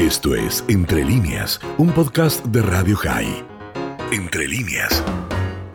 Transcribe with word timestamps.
Esto 0.00 0.34
es 0.34 0.64
Entre 0.66 1.04
líneas, 1.04 1.60
un 1.76 1.90
podcast 1.90 2.42
de 2.46 2.62
Radio 2.62 2.96
High. 2.96 3.44
Entre 4.10 4.48
líneas. 4.48 5.04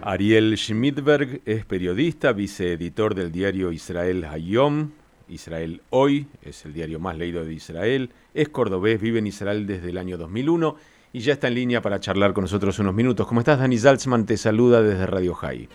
Ariel 0.01 0.58
Schmidberg 0.58 1.42
es 1.46 1.63
periodista, 1.63 2.33
viceeditor 2.33 3.14
del 3.14 3.32
diario 3.32 3.72
Israel 3.72 4.25
Hayom. 4.25 4.90
Israel 5.27 5.83
Hoy 5.92 6.25
es 6.42 6.66
el 6.66 6.74
diario 6.74 7.00
más 7.00 7.16
leído 7.19 7.46
de 7.46 7.53
Israel. 7.53 8.09
Es 8.34 8.50
cordobés, 8.50 9.00
vive 9.00 9.20
en 9.20 9.27
Israel 9.27 9.68
desde 9.68 9.92
el 9.92 9.98
año 10.00 10.18
2001 10.18 10.76
y 11.14 11.20
ya 11.20 11.34
está 11.34 11.48
en 11.48 11.54
línea 11.54 11.84
para 11.84 12.00
charlar 12.00 12.34
con 12.34 12.46
nosotros 12.46 12.80
unos 12.80 12.96
minutos. 12.96 13.28
¿Cómo 13.28 13.42
estás, 13.42 13.60
Dani 13.60 13.78
Salzman? 13.78 14.26
Te 14.26 14.38
saluda 14.38 14.82
desde 14.82 15.05
Radio 15.05 15.36
High. 15.36 15.70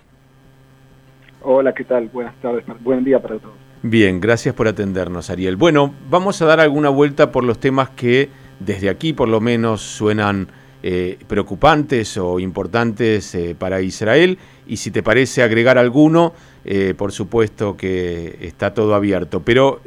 Hola, 1.43 1.73
¿qué 1.73 1.85
tal? 1.85 2.09
Buenas 2.09 2.35
tardes, 2.43 2.64
buen 2.82 3.05
día 3.05 3.23
para 3.23 3.39
todos. 3.39 3.55
Bien, 3.82 4.21
gracias 4.21 4.55
por 4.55 4.69
atendernos, 4.69 5.30
Ariel. 5.30 5.57
Bueno, 5.57 5.95
vamos 6.11 6.43
a 6.43 6.46
dar 6.46 6.61
alguna 6.61 6.89
vuelta 6.91 7.30
por 7.30 7.45
los 7.45 7.59
temas 7.59 7.89
que 7.91 8.39
desde 8.61 8.89
aquí 8.89 9.13
por 9.13 9.29
lo 9.29 9.41
menos 9.41 9.81
suenan 9.81 10.49
eh, 10.82 11.18
preocupantes 11.27 12.17
o 12.17 12.41
importantes 12.41 13.35
eh, 13.35 13.55
para 13.59 13.82
Israel. 13.82 14.39
Y 14.67 14.79
si 14.79 14.91
te 14.91 15.03
parece 15.03 15.43
agregar 15.43 15.77
alguno, 15.77 16.32
eh, 16.65 16.95
por 16.96 17.13
supuesto 17.13 17.77
que 17.77 18.39
está 18.41 18.73
todo 18.73 18.95
abierto. 18.95 19.41
Pero 19.41 19.82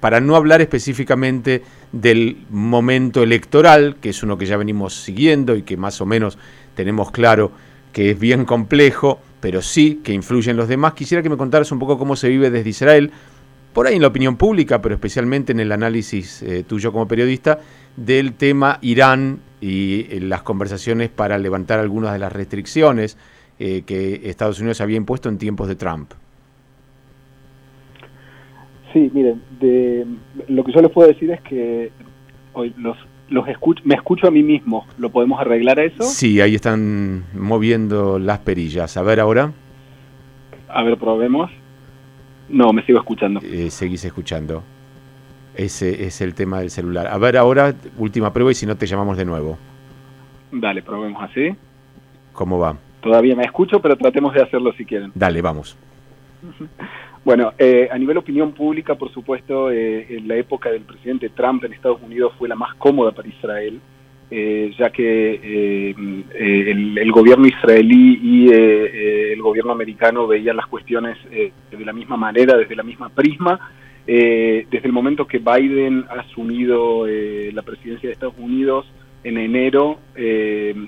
para 0.00 0.20
no 0.20 0.34
hablar 0.34 0.60
específicamente 0.60 1.62
del 1.92 2.38
momento 2.50 3.22
electoral, 3.22 3.96
que 4.00 4.08
es 4.08 4.22
uno 4.24 4.36
que 4.36 4.46
ya 4.46 4.56
venimos 4.56 4.94
siguiendo 4.94 5.54
y 5.54 5.62
que 5.62 5.76
más 5.76 6.00
o 6.00 6.06
menos 6.06 6.36
tenemos 6.74 7.12
claro 7.12 7.52
que 7.92 8.10
es 8.10 8.18
bien 8.18 8.44
complejo, 8.44 9.20
pero 9.40 9.62
sí 9.62 10.00
que 10.02 10.12
influyen 10.12 10.56
los 10.56 10.68
demás. 10.68 10.94
Quisiera 10.94 11.22
que 11.22 11.30
me 11.30 11.36
contaras 11.36 11.70
un 11.70 11.78
poco 11.78 11.96
cómo 11.96 12.16
se 12.16 12.28
vive 12.28 12.50
desde 12.50 12.70
Israel, 12.70 13.12
por 13.74 13.86
ahí 13.86 13.96
en 13.96 14.02
la 14.02 14.08
opinión 14.08 14.36
pública, 14.36 14.80
pero 14.80 14.94
especialmente 14.94 15.52
en 15.52 15.60
el 15.60 15.72
análisis 15.72 16.42
eh, 16.42 16.62
tuyo 16.62 16.92
como 16.92 17.06
periodista, 17.06 17.58
del 17.96 18.34
tema 18.34 18.78
Irán 18.80 19.40
y 19.60 20.06
eh, 20.10 20.20
las 20.20 20.42
conversaciones 20.42 21.10
para 21.10 21.36
levantar 21.36 21.80
algunas 21.80 22.12
de 22.12 22.20
las 22.20 22.32
restricciones 22.32 23.18
eh, 23.58 23.82
que 23.84 24.22
Estados 24.30 24.60
Unidos 24.60 24.80
había 24.80 24.96
impuesto 24.96 25.28
en 25.28 25.38
tiempos 25.38 25.68
de 25.68 25.74
Trump. 25.74 26.12
Sí, 28.92 29.10
miren, 29.12 29.42
de, 29.60 30.06
lo 30.48 30.64
que 30.64 30.72
yo 30.72 30.80
les 30.80 30.90
puedo 30.90 31.08
decir 31.08 31.32
es 31.32 31.40
que 31.42 31.90
hoy 32.54 32.72
los 32.78 32.96
los 33.30 33.48
escucho, 33.48 33.82
me 33.86 33.94
escucho 33.94 34.28
a 34.28 34.30
mí 34.30 34.42
mismo. 34.42 34.86
¿Lo 34.98 35.10
podemos 35.10 35.40
arreglar 35.40 35.80
a 35.80 35.84
eso? 35.84 36.04
Sí, 36.04 36.40
ahí 36.42 36.54
están 36.54 37.24
moviendo 37.34 38.18
las 38.18 38.38
perillas. 38.40 38.96
A 38.98 39.02
ver 39.02 39.18
ahora. 39.18 39.52
A 40.68 40.82
ver, 40.84 40.98
probemos. 40.98 41.50
No, 42.48 42.72
me 42.72 42.84
sigo 42.84 42.98
escuchando. 42.98 43.40
Eh, 43.42 43.70
seguís 43.70 44.04
escuchando. 44.04 44.62
Ese 45.54 46.04
es 46.04 46.20
el 46.20 46.34
tema 46.34 46.60
del 46.60 46.70
celular. 46.70 47.06
A 47.06 47.16
ver 47.18 47.36
ahora, 47.36 47.74
última 47.96 48.32
prueba 48.32 48.50
y 48.50 48.54
si 48.54 48.66
no 48.66 48.76
te 48.76 48.86
llamamos 48.86 49.16
de 49.16 49.24
nuevo. 49.24 49.56
Dale, 50.50 50.82
probemos 50.82 51.22
así. 51.22 51.54
¿Cómo 52.32 52.58
va? 52.58 52.76
Todavía 53.00 53.36
me 53.36 53.44
escucho, 53.44 53.80
pero 53.80 53.96
tratemos 53.96 54.34
de 54.34 54.42
hacerlo 54.42 54.72
si 54.72 54.84
quieren. 54.84 55.12
Dale, 55.14 55.40
vamos. 55.42 55.76
Bueno, 57.24 57.54
eh, 57.56 57.88
a 57.90 57.96
nivel 57.96 58.18
opinión 58.18 58.52
pública, 58.52 58.96
por 58.96 59.10
supuesto, 59.10 59.70
eh, 59.70 60.18
en 60.18 60.28
la 60.28 60.36
época 60.36 60.70
del 60.70 60.82
presidente 60.82 61.30
Trump 61.30 61.64
en 61.64 61.72
Estados 61.72 62.02
Unidos 62.02 62.34
fue 62.38 62.50
la 62.50 62.54
más 62.54 62.74
cómoda 62.74 63.12
para 63.12 63.26
Israel, 63.26 63.80
eh, 64.36 64.72
ya 64.76 64.90
que 64.90 65.94
el, 66.34 67.12
gobierno 67.12 67.46
israelí 67.46 68.20
y 68.22 68.48
el 68.50 69.40
gobierno 69.40 69.72
americano 69.72 70.26
veían 70.26 70.56
las 70.56 70.66
cuestiones 70.66 71.16
de 71.30 71.84
la 71.84 71.92
misma 71.92 72.16
manera, 72.16 72.56
desde 72.56 72.74
la 72.74 72.82
misma 72.82 73.08
prisma. 73.08 73.60
desde 74.04 74.80
el 74.82 74.92
momento 74.92 75.26
que 75.26 75.38
Biden 75.38 76.04
ha 76.10 76.20
asumido 76.20 77.06
la 77.06 77.62
presidencia 77.62 78.08
de 78.08 78.14
Estados 78.14 78.38
Unidos 78.38 78.86
en 79.22 79.38
enero, 79.38 80.00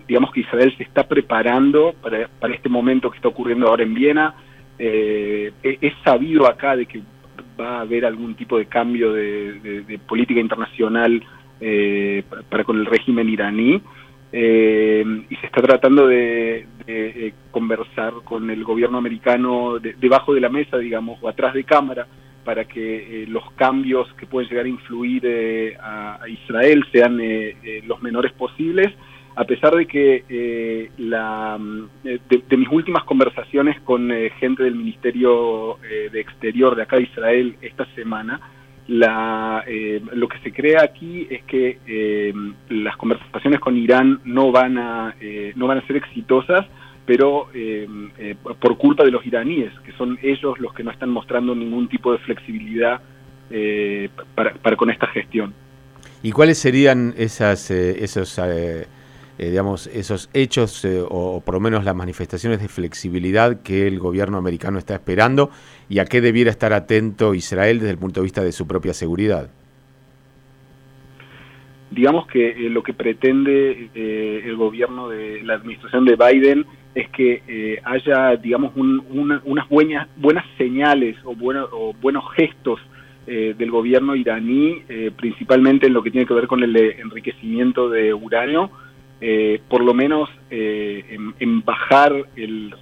digamos 0.09 0.33
que 0.33 0.41
Israel 0.41 0.75
se 0.77 0.83
está 0.83 1.07
preparando 1.07 1.95
para, 2.03 2.55
este 2.55 2.69
momento 2.69 3.11
que 3.11 3.17
está 3.17 3.29
ocurriendo 3.29 3.69
ahora 3.69 3.85
en 3.85 3.95
Viena 3.95 4.35
eh, 4.79 5.53
es 5.63 5.93
sabido 6.05 6.47
acá 6.47 6.77
de 6.77 6.87
que 6.87 7.01
va 7.59 7.79
a 7.79 7.81
haber 7.81 8.05
algún 8.05 8.35
tipo 8.35 8.59
de 8.59 8.67
cambio 8.67 9.13
de, 9.13 9.99
política 10.07 10.41
internacional 10.41 11.23
eh, 11.61 12.23
para, 12.49 12.65
con 12.65 12.79
el 12.79 12.87
régimen 12.87 13.29
iraní 13.29 13.81
eh, 14.33 15.05
y 15.29 15.37
se 15.37 15.47
está 15.47 15.63
tratando 15.63 16.07
de, 16.07 16.67
conversar 17.51 18.15
con 18.25 18.49
el 18.51 18.63
gobierno 18.63 18.99
americano 18.99 19.79
debajo 19.79 20.35
de 20.35 20.41
la 20.41 20.49
mesa, 20.49 20.79
digamos, 20.79 21.19
o 21.21 21.29
atrás 21.29 21.55
de 21.55 21.65
cámara 21.65 22.07
para 22.45 22.65
que 22.65 23.25
los 23.29 23.51
cambios 23.53 24.13
que 24.15 24.27
pueden 24.27 24.49
llegar 24.49 24.67
a 24.67 24.69
influir 24.69 25.77
a, 25.81 26.21
Israel 26.29 26.85
sean 26.93 27.21
los 27.87 28.01
menores 28.03 28.33
posibles 28.33 28.93
a 29.37 29.45
pesar 29.45 29.75
de 29.75 29.87
que 29.87 30.25
eh, 30.29 30.91
la, 30.97 31.59
eh, 32.05 32.19
de, 32.29 32.57
mis 32.57 32.69
últimas 32.71 33.05
conversaciones 33.05 33.79
con 33.83 34.11
eh, 34.11 34.31
gente 34.41 34.63
del 34.63 34.75
Ministerio 34.75 35.79
de 36.11 36.21
Exterior 36.21 36.75
de 36.75 36.83
acá 36.83 36.97
de 36.97 37.03
Israel 37.03 37.57
esta 37.61 37.85
semana, 37.95 38.41
la, 38.89 39.65
lo 40.13 40.29
que 40.29 40.39
se 40.41 40.53
crea 40.53 40.83
aquí 40.83 41.27
es 41.31 41.43
que 41.45 42.33
las 42.69 42.97
conversaciones 42.97 43.61
con 43.61 43.77
Irán 43.77 44.21
no 44.25 44.53
van 44.53 44.79
a, 44.79 45.15
no 45.55 45.67
van 45.67 45.79
a 45.79 45.87
ser 45.87 45.97
exitosas, 45.97 46.67
pero 47.05 47.49
por 48.61 48.79
culpa 48.79 49.05
de 49.05 49.11
los 49.11 49.25
iraníes, 49.27 49.73
que 49.85 49.93
son 49.93 50.19
ellos 50.23 50.59
los 50.61 50.73
que 50.73 50.83
no 50.85 50.91
están 50.91 51.11
mostrando 51.11 51.55
ningún 51.55 51.89
tipo 51.89 52.13
de 52.13 52.19
flexibilidad 52.19 53.01
para, 54.35 54.55
para, 54.55 54.77
con 54.77 54.91
esta 54.91 55.07
gestión. 55.09 55.55
¿Y 56.23 56.33
cuáles 56.33 56.59
serían 56.59 57.15
esas, 57.17 57.71
esos 57.71 58.39
eh, 59.39 59.51
digamos, 59.51 59.87
esos 59.89 60.31
hechos 60.33 60.83
eh, 60.87 61.03
o, 61.07 61.43
por 61.45 61.55
lo 61.55 61.61
menos 61.61 61.85
las 61.85 61.95
manifestaciones 61.95 62.61
de 62.61 62.69
flexibilidad 62.69 63.63
que 63.63 63.87
el 63.87 63.99
gobierno 63.99 64.39
americano 64.39 64.79
está 64.79 64.95
esperando 64.95 65.51
y 65.91 65.99
a 65.99 66.07
qué 66.07 66.23
debiera 66.23 66.51
estar 66.51 66.73
atento 66.73 67.35
Israel 67.35 67.79
desde 67.79 67.91
el 67.91 67.99
punto 67.99 68.21
de 68.21 68.25
vista 68.25 68.43
de 68.43 68.53
su 68.53 68.67
propia 68.67 68.95
seguridad? 68.95 69.51
Digamos 71.91 72.27
que 72.29 72.49
eh, 72.49 72.71
lo 72.71 72.83
que 72.83 72.95
pretende 72.95 73.91
el 73.95 74.57
gobierno 74.57 75.11
de 75.11 75.43
la 75.43 75.55
administración 75.55 76.07
de 76.07 76.17
Biden 76.17 76.65
es 76.95 77.11
que 77.11 77.79
haya, 77.85 78.37
digamos, 78.37 78.73
unas 78.75 79.69
buenas, 79.69 80.09
buenas 80.17 80.47
señales 80.57 81.15
o, 81.25 81.33
o 81.73 81.93
buenos 82.01 82.25
gestos 82.35 82.81
del 83.27 83.71
gobierno 83.71 84.15
iraní, 84.15 84.83
principalmente 85.17 85.89
en 85.89 85.93
lo 85.93 86.03
que 86.03 86.11
tiene 86.11 86.27
que 86.27 86.33
ver 86.33 86.47
con 86.47 86.63
el 86.63 86.75
enriquecimiento 86.75 87.91
de 87.91 88.15
uranio, 88.15 88.71
eh, 89.19 89.63
por 89.69 89.83
lo 89.83 89.95
menos 89.95 90.29
eh, 90.51 91.17
en, 91.39 91.65
bajar 91.65 92.13
el, 92.37 92.75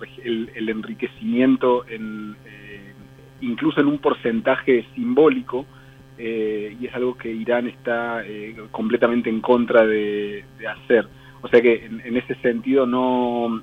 enriquecimiento 0.56 1.86
en, 1.88 2.34
eh, 2.44 2.92
incluso 3.40 3.80
en 3.80 3.86
un 3.86 3.98
porcentaje 3.98 4.84
simbólico 4.94 5.64
y 6.16 6.86
es 6.86 6.94
algo 6.94 7.16
que 7.16 7.28
Irán 7.28 7.66
está 7.66 8.22
completamente 8.70 9.28
en 9.28 9.40
contra 9.40 9.84
de, 9.84 10.44
hacer. 10.68 11.08
O 11.42 11.48
sea 11.48 11.60
que 11.60 11.86
en, 11.86 12.16
ese 12.16 12.36
sentido 12.36 12.86
no, 12.86 13.62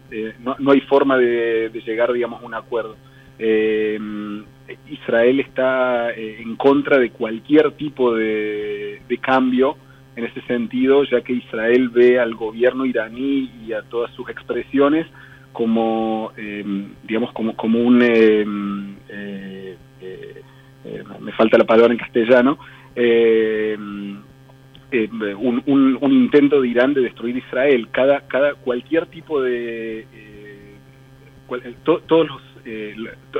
no, 0.59 0.71
hay 0.71 0.81
forma 0.81 1.17
de, 1.17 1.71
llegar 1.85 2.11
digamos 2.11 2.43
a 2.43 2.45
un 2.45 2.53
acuerdo. 2.53 2.97
Israel 4.89 5.39
está 5.39 6.11
en 6.13 6.57
contra 6.57 6.99
de 6.99 7.11
cualquier 7.11 7.71
tipo 7.71 8.13
de 8.13 9.19
cambio 9.21 9.77
en 10.15 10.25
ese 10.25 10.41
sentido, 10.41 11.03
ya 11.03 11.21
que 11.21 11.33
Israel 11.33 11.89
ve 11.89 12.19
al 12.19 12.35
gobierno 12.35 12.85
iraní 12.85 13.51
y 13.65 13.73
a 13.73 13.81
todas 13.83 14.11
sus 14.13 14.29
expresiones 14.29 15.07
como, 15.53 16.31
eh, 16.37 16.63
digamos, 17.03 17.31
como, 17.33 17.55
como 17.55 17.79
un, 17.79 18.01
eh, 18.01 18.45
eh, 20.01 20.45
me 21.19 21.31
falta 21.33 21.57
la 21.57 21.65
palabra 21.65 21.93
en 21.93 21.99
castellano, 21.99 22.57
un, 25.37 25.97
un, 26.01 26.11
intento 26.11 26.61
de 26.61 26.67
Irán 26.67 26.93
de 26.93 27.01
destruir 27.01 27.37
Israel. 27.37 27.87
Cada, 27.91 28.21
cada, 28.27 28.55
cualquier 28.55 29.05
tipo 29.07 29.41
de, 29.41 30.05
todos 31.83 32.27
los 32.27 32.41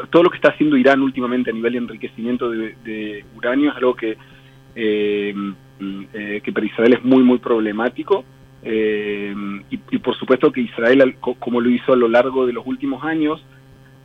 todo 0.10 0.24
lo 0.24 0.30
que 0.30 0.38
está 0.38 0.50
haciendo 0.50 0.78
Irán 0.78 1.02
últimamente 1.02 1.52
a 1.52 1.54
nivel 1.54 1.74
de 1.74 1.80
enriquecimiento 1.80 2.50
de, 2.50 3.24
uranio 3.36 3.70
es 3.72 3.78
algo 3.78 3.96
que 3.96 4.18
eh, 4.76 5.34
que 6.12 6.52
para 6.54 6.66
Israel 6.66 6.94
es 6.94 7.04
muy, 7.04 7.24
muy 7.24 7.40
problemático. 7.40 8.24
Eh, 8.64 9.34
y, 9.70 9.78
por 9.98 10.16
supuesto 10.18 10.52
que 10.52 10.62
Israel, 10.62 11.16
como 11.20 11.62
lo 11.62 11.70
hizo 11.70 11.94
a 11.94 11.96
lo 11.96 12.08
largo 12.08 12.46
de 12.46 12.54
los 12.54 12.66
últimos 12.66 13.04
años, 13.04 13.44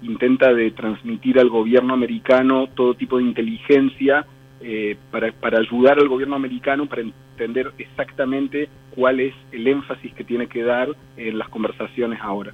intenta 0.03 0.53
de 0.55 0.71
transmitir 0.71 1.39
al 1.39 1.51
gobierno 1.51 1.95
americano 1.95 2.69
todo 2.75 2.95
tipo 2.95 3.19
de 3.19 3.25
inteligencia 3.25 4.27
eh, 4.61 4.97
para, 5.11 5.33
para, 5.33 5.59
ayudar 5.59 5.99
al 5.99 6.09
gobierno 6.09 6.37
americano 6.37 6.87
para 6.87 7.03
entender 7.03 7.73
exactamente 7.79 8.69
cuál 8.95 9.21
es 9.21 9.35
el 9.53 9.67
énfasis 9.67 10.13
que 10.15 10.25
tiene 10.25 10.47
que 10.47 10.63
dar 10.63 10.89
en 11.17 11.39
las 11.39 11.49
conversaciones 11.49 12.19
ahora. 12.23 12.53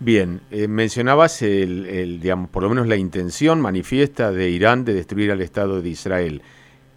Bien, 0.00 0.40
mencionabas 0.68 1.42
el, 1.42 2.20
digamos, 2.20 2.50
por 2.50 2.62
lo 2.62 2.68
menos 2.68 2.86
la 2.86 2.94
intención 2.94 3.60
manifiesta 3.60 4.30
de 4.30 4.48
Irán 4.48 4.84
de 4.84 4.94
destruir 4.94 5.32
al 5.32 5.40
Estado 5.40 5.82
de 5.82 5.88
Israel. 5.88 6.42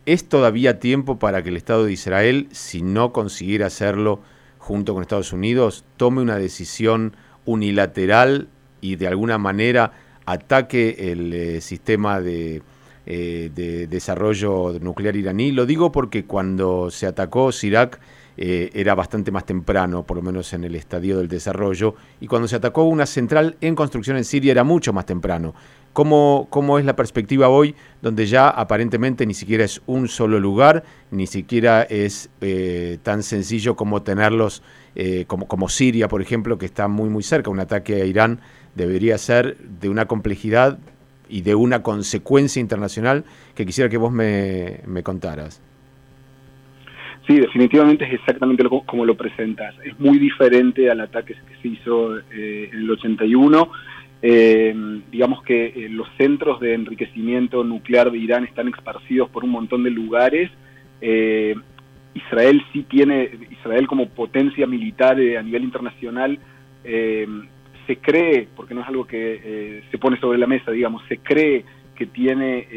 ¿Es 0.06 0.28
todavía 0.28 0.80
tiempo 0.80 1.20
para 1.20 1.44
que 1.44 1.50
el 1.50 1.58
Estado 1.58 1.86
de 1.86 1.94
Israel, 1.94 2.48
si 2.52 2.82
no 2.82 3.14
consiguiera 3.14 3.68
hacerlo 3.68 4.20
junto 4.58 4.94
con 4.94 5.04
Estados 5.04 5.32
Unidos, 5.32 5.86
tome 5.98 6.22
una 6.22 6.38
decisión 6.38 7.16
unilateral 7.46 8.48
y 8.82 8.96
de 8.96 9.08
alguna 9.08 9.38
manera 9.38 9.94
ataque 10.26 11.12
el 11.12 11.34
eh, 11.34 11.62
sistema 11.62 12.20
de, 12.20 12.64
eh, 13.06 13.52
de, 13.54 13.86
desarrollo 13.86 14.76
nuclear 14.82 15.16
iraní? 15.16 15.52
Lo 15.52 15.68
digo 15.68 15.92
porque 15.92 16.26
cuando 16.26 16.90
se 16.90 17.06
atacó 17.06 17.52
Sirak 17.52 18.00
eh, 18.38 18.70
era 18.74 18.96
bastante 18.96 19.32
más 19.32 19.46
temprano, 19.46 20.04
por 20.04 20.18
lo 20.18 20.24
menos 20.24 20.54
en 20.54 20.64
el 20.64 20.76
estadio 20.76 21.18
del 21.18 21.28
desarrollo, 21.28 21.96
y 22.20 22.28
cuando 22.28 22.48
se 22.48 22.56
atacó 22.56 22.84
una 22.84 23.06
central 23.06 23.58
en 23.62 23.76
construcción 23.76 24.18
en 24.18 24.26
Siria 24.26 24.52
era 24.52 24.64
mucho 24.64 24.94
más 24.94 25.06
temprano. 25.06 25.54
¿Cómo, 25.94 26.48
¿Cómo, 26.50 26.80
es 26.80 26.86
la 26.86 26.96
perspectiva 26.96 27.50
hoy, 27.50 27.76
donde 28.02 28.26
ya 28.26 28.48
aparentemente 28.48 29.26
ni 29.26 29.34
siquiera 29.34 29.66
es 29.66 29.82
un 29.88 30.08
solo 30.08 30.40
lugar, 30.40 30.84
ni 31.12 31.28
siquiera 31.28 31.84
es 31.84 32.30
eh, 32.40 32.98
tan 33.04 33.24
sencillo 33.24 33.76
como 33.76 34.02
tenerlos, 34.02 34.64
eh, 34.96 35.26
como, 35.28 35.50
como 35.50 35.68
Siria, 35.68 36.08
por 36.08 36.22
ejemplo, 36.22 36.58
que 36.58 36.66
está 36.66 36.88
muy, 36.88 37.10
muy 37.10 37.24
cerca? 37.24 37.50
Un 37.50 37.60
ataque 37.60 38.02
a 38.02 38.06
Irán 38.06 38.40
debería 38.74 39.18
ser 39.18 39.58
de 39.58 39.90
una 39.90 40.06
complejidad 40.06 40.80
y 41.28 41.42
de 41.42 41.56
una 41.56 41.84
consecuencia 41.84 42.62
internacional 42.62 43.26
que 43.56 43.66
quisiera 43.66 43.90
que 43.90 43.98
vos 43.98 44.14
me, 44.14 44.80
me 44.86 45.04
contaras. 45.04 45.62
Sí, 47.28 47.40
definitivamente 47.40 48.06
es 48.06 48.14
exactamente 48.14 48.64
como 48.86 49.06
lo 49.06 49.16
presentas. 49.16 49.76
Es 49.86 50.00
muy 50.00 50.18
diferente 50.18 50.90
al 50.90 51.02
ataque 51.02 51.36
que 51.36 51.56
se 51.62 51.68
hizo 51.68 52.18
eh, 52.18 52.70
en 52.72 52.80
el 52.80 52.90
81 52.90 53.70
eh, 54.24 54.74
digamos 55.12 55.42
que 55.44 55.68
eh, 55.68 55.90
los 55.90 56.08
centros 56.18 56.60
de 56.60 56.76
enriquecimiento 56.76 57.64
nuclear 57.64 58.12
de 58.12 58.20
Irán 58.20 58.44
están 58.44 58.68
esparcidos 58.68 59.30
por 59.30 59.44
un 59.44 59.50
montón 59.50 59.84
de 59.84 59.90
lugares. 59.90 60.52
Eh, 61.02 61.56
Israel 62.14 62.64
sí 62.72 62.84
tiene, 62.84 63.32
Israel 63.50 63.88
como 63.88 64.10
potencia 64.10 64.68
militar 64.68 65.18
a 65.18 65.42
nivel 65.42 65.64
internacional, 65.64 66.38
se 66.84 67.98
cree, 68.02 68.48
porque 68.56 68.74
no 68.74 68.82
es 68.82 68.88
algo 68.88 69.06
que 69.06 69.84
se 69.90 69.98
pone 69.98 70.20
sobre 70.20 70.38
la 70.38 70.46
mesa, 70.46 70.72
digamos, 70.72 71.04
se 71.08 71.20
cree 71.20 71.64
que 71.96 72.08
tiene, 72.08 72.68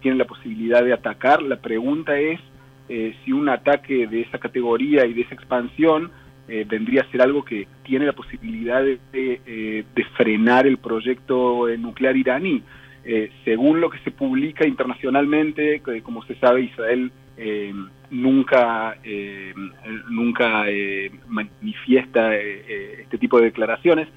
tiene 0.00 0.16
la 0.16 0.24
posibilidad 0.24 0.84
de 0.84 0.94
atacar. 0.94 1.42
La 1.42 1.60
pregunta 1.60 2.18
es 2.18 2.40
si 2.88 3.32
un 3.32 3.48
ataque 3.48 4.06
de 4.06 4.20
esa 4.20 4.38
categoría 4.38 5.06
y 5.06 5.14
de 5.14 5.22
esa 5.22 5.34
expansión 5.34 6.10
eh, 6.48 6.66
vendría 6.68 7.02
a 7.02 7.10
ser 7.10 7.22
algo 7.22 7.44
que 7.44 7.68
tiene 7.84 8.04
la 8.04 8.12
posibilidad 8.12 8.82
de, 8.82 8.98
eh, 9.14 9.84
frenar 10.16 10.66
el 10.66 10.78
proyecto 10.78 11.66
nuclear 11.78 12.16
iraní. 12.16 12.62
Eh, 13.04 13.30
según 13.44 13.80
lo 13.80 13.88
que 13.88 13.98
se 14.00 14.10
publica 14.10 14.66
internacionalmente, 14.66 15.80
como 16.02 16.22
se 16.24 16.34
sabe, 16.36 16.62
Israel 16.62 17.10
nunca, 18.10 18.96
nunca 20.10 20.66
manifiesta 21.28 22.36
este 22.36 23.18
tipo 23.18 23.38
de 23.38 23.46
declaraciones. 23.46 24.08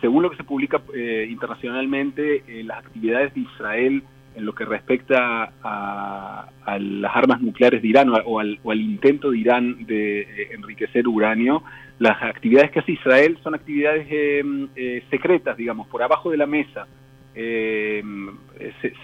según 0.00 0.24
lo 0.24 0.30
que 0.30 0.36
se 0.36 0.44
publica 0.44 0.82
internacionalmente, 1.28 2.42
las 2.64 2.78
actividades 2.78 3.32
de 3.34 3.40
Israel 3.40 4.02
en 4.34 4.46
lo 4.46 4.54
que 4.54 4.64
respecta 4.64 5.52
a, 5.62 6.48
las 6.78 7.16
armas 7.16 7.40
nucleares 7.40 7.82
de 7.82 7.88
Irán 7.88 8.10
o 8.24 8.40
al, 8.40 8.80
intento 8.80 9.30
de 9.30 9.38
Irán 9.38 9.84
de 9.84 10.20
eh, 10.20 10.48
enriquecer 10.52 11.06
uranio, 11.06 11.62
las 11.98 12.22
actividades 12.22 12.70
que 12.70 12.80
hace 12.80 12.92
Israel 12.92 13.38
son 13.42 13.54
actividades 13.54 14.06
em, 14.10 14.68
eh, 14.74 15.02
secretas, 15.10 15.56
digamos, 15.56 15.86
por 15.88 16.02
abajo 16.02 16.30
de 16.30 16.36
la 16.36 16.46
mesa. 16.46 16.86
Em, 17.34 18.30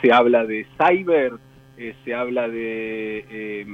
se, 0.02 0.12
habla 0.12 0.44
de 0.44 0.66
cyber, 0.76 1.32
eh, 1.76 1.94
se 2.04 2.14
habla 2.14 2.48
de, 2.48 3.64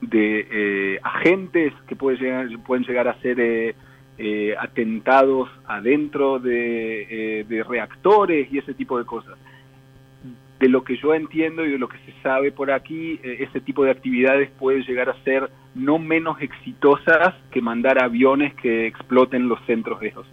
de 0.00 1.00
agentes 1.02 1.72
que 1.86 1.96
pueden 1.96 2.84
llegar 2.84 3.08
a 3.08 3.20
ser... 3.20 3.74
atentados 4.58 5.48
adentro 5.66 6.38
de, 6.38 7.46
de, 7.48 7.62
reactores 7.64 8.52
y 8.52 8.58
ese 8.58 8.74
tipo 8.74 8.98
de 8.98 9.06
cosas 9.06 9.38
de 10.60 10.68
lo 10.68 10.84
que 10.84 10.96
yo 10.98 11.14
entiendo 11.14 11.64
y 11.64 11.70
de 11.72 11.78
lo 11.78 11.88
que 11.88 11.96
se 12.04 12.12
sabe 12.22 12.52
por 12.52 12.70
aquí, 12.70 13.18
eh, 13.24 13.38
ese 13.40 13.62
tipo 13.62 13.82
de 13.82 13.90
actividades 13.90 14.50
puede 14.58 14.82
llegar 14.82 15.08
a 15.08 15.24
ser 15.24 15.50
no 15.74 15.98
menos 15.98 16.40
exitosas 16.42 17.34
que 17.50 17.62
mandar 17.62 18.02
aviones 18.02 18.54
que 18.56 18.86
exploten 18.86 19.48
los 19.48 19.58
centros 19.64 20.00
de 20.00 20.08
esos. 20.08 20.26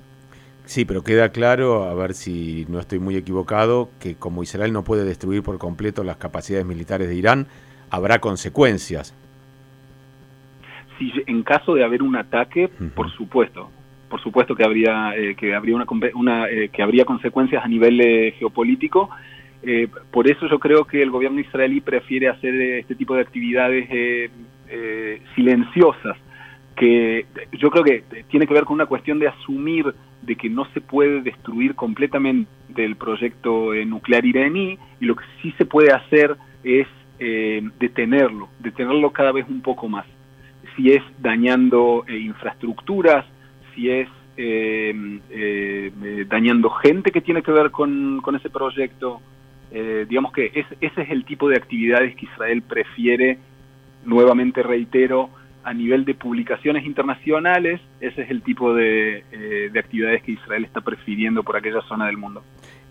Sí, 0.66 0.84
pero 0.84 1.02
queda 1.02 1.30
claro, 1.30 1.86
a 1.86 1.94
ver 1.94 2.14
si 2.14 2.66
no 2.68 2.82
estoy 2.82 3.00
muy 3.00 3.16
equivocado, 3.16 3.90
que 4.02 4.16
como 4.16 4.44
Israel 4.44 4.74
no 4.74 4.84
puede 4.84 5.06
destruir 5.06 5.44
por 5.44 5.58
completo 5.60 6.04
las 6.04 6.18
capacidades 6.18 6.66
militares 6.66 7.08
de 7.08 7.16
Irán, 7.16 7.48
habrá 7.90 8.20
consecuencias. 8.20 9.16
Si 11.00 11.10
en 11.26 11.44
caso 11.44 11.74
de 11.74 11.86
haber 11.86 12.04
un 12.04 12.18
ataque, 12.18 12.70
por 12.94 13.10
supuesto, 13.12 13.70
por 14.10 14.22
supuesto 14.22 14.56
que 14.56 14.66
habría 14.66 15.16
eh, 15.16 15.36
que 15.36 15.56
habría 15.56 15.76
una, 15.76 15.86
una 16.16 16.50
eh, 16.50 16.70
que 16.70 16.84
habría 16.84 17.06
consecuencias 17.06 17.64
a 17.64 17.68
nivel 17.68 18.34
geopolítico 18.38 19.10
eh, 19.69 19.90
por 20.12 20.30
eso 20.30 20.48
yo 20.48 20.60
creo 20.60 20.86
que 20.86 21.02
el 21.04 21.12
gobierno 21.12 21.42
israelí 21.42 21.81
prefiere 21.81 22.30
hacer 22.30 22.54
este 22.54 22.96
tipo 22.96 23.16
de 23.16 23.22
actividades 23.22 23.86
eh, 23.92 24.30
eh, 24.69 25.22
silenciosas, 25.36 26.16
que 26.74 27.25
yo 27.52 27.69
creo 27.69 27.84
que 27.84 28.06
tiene 28.30 28.48
que 28.48 28.54
ver 28.54 28.64
con 28.64 28.75
una 28.75 28.86
cuestión 28.86 29.19
de 29.19 29.28
asumir 29.28 29.94
de 30.22 30.36
que 30.38 30.50
no 30.50 30.64
se 30.74 30.80
puede 30.80 31.19
destruir 31.22 31.75
completamente 31.75 32.48
el 32.78 32.96
proyecto 32.96 33.74
nuclear 33.86 34.24
iraní 34.25 34.80
y 35.02 35.06
lo 35.06 35.18
que 35.18 35.25
sí 35.42 35.54
se 35.58 35.66
puede 35.66 35.92
hacer 35.92 36.38
es 36.64 36.88
detenerlo, 37.19 38.48
detenerlo 38.60 39.12
cada 39.12 39.34
vez 39.34 39.46
un 39.50 39.60
poco 39.62 39.90
más. 39.90 40.06
Si 40.78 40.92
es 40.94 41.04
dañando 41.19 42.06
infraestructuras, 42.08 43.25
si 43.75 43.90
es 43.90 44.08
dañando 46.30 46.69
gente 46.69 47.12
que 47.12 47.19
tiene 47.19 47.42
que 47.42 47.52
ver 47.52 47.72
con 47.72 48.36
ese 48.36 48.50
proyecto, 48.50 49.19
eh, 49.72 50.06
digamos 50.08 50.31
que 50.31 50.52
ese 50.54 51.02
es 51.02 51.10
el 51.10 51.25
tipo 51.25 51.50
de 51.50 51.58
actividades 51.58 52.16
que 52.16 52.25
Israel 52.25 52.62
prefiere, 52.62 53.38
nuevamente 54.06 54.64
reitero, 54.64 55.30
a 55.64 55.74
nivel 55.74 56.06
de 56.06 56.14
publicaciones 56.14 56.86
internacionales, 56.86 57.81
ese 58.00 58.22
es 58.22 58.31
el 58.31 58.42
tipo 58.42 58.74
de, 58.74 59.25
eh, 59.31 59.72
actividades 59.78 60.24
que 60.24 60.31
Israel 60.31 60.64
está 60.64 60.80
prefiriendo 60.80 61.44
por 61.44 61.58
aquella 61.58 61.81
zona 61.81 62.06
del 62.06 62.16
mundo. 62.16 62.42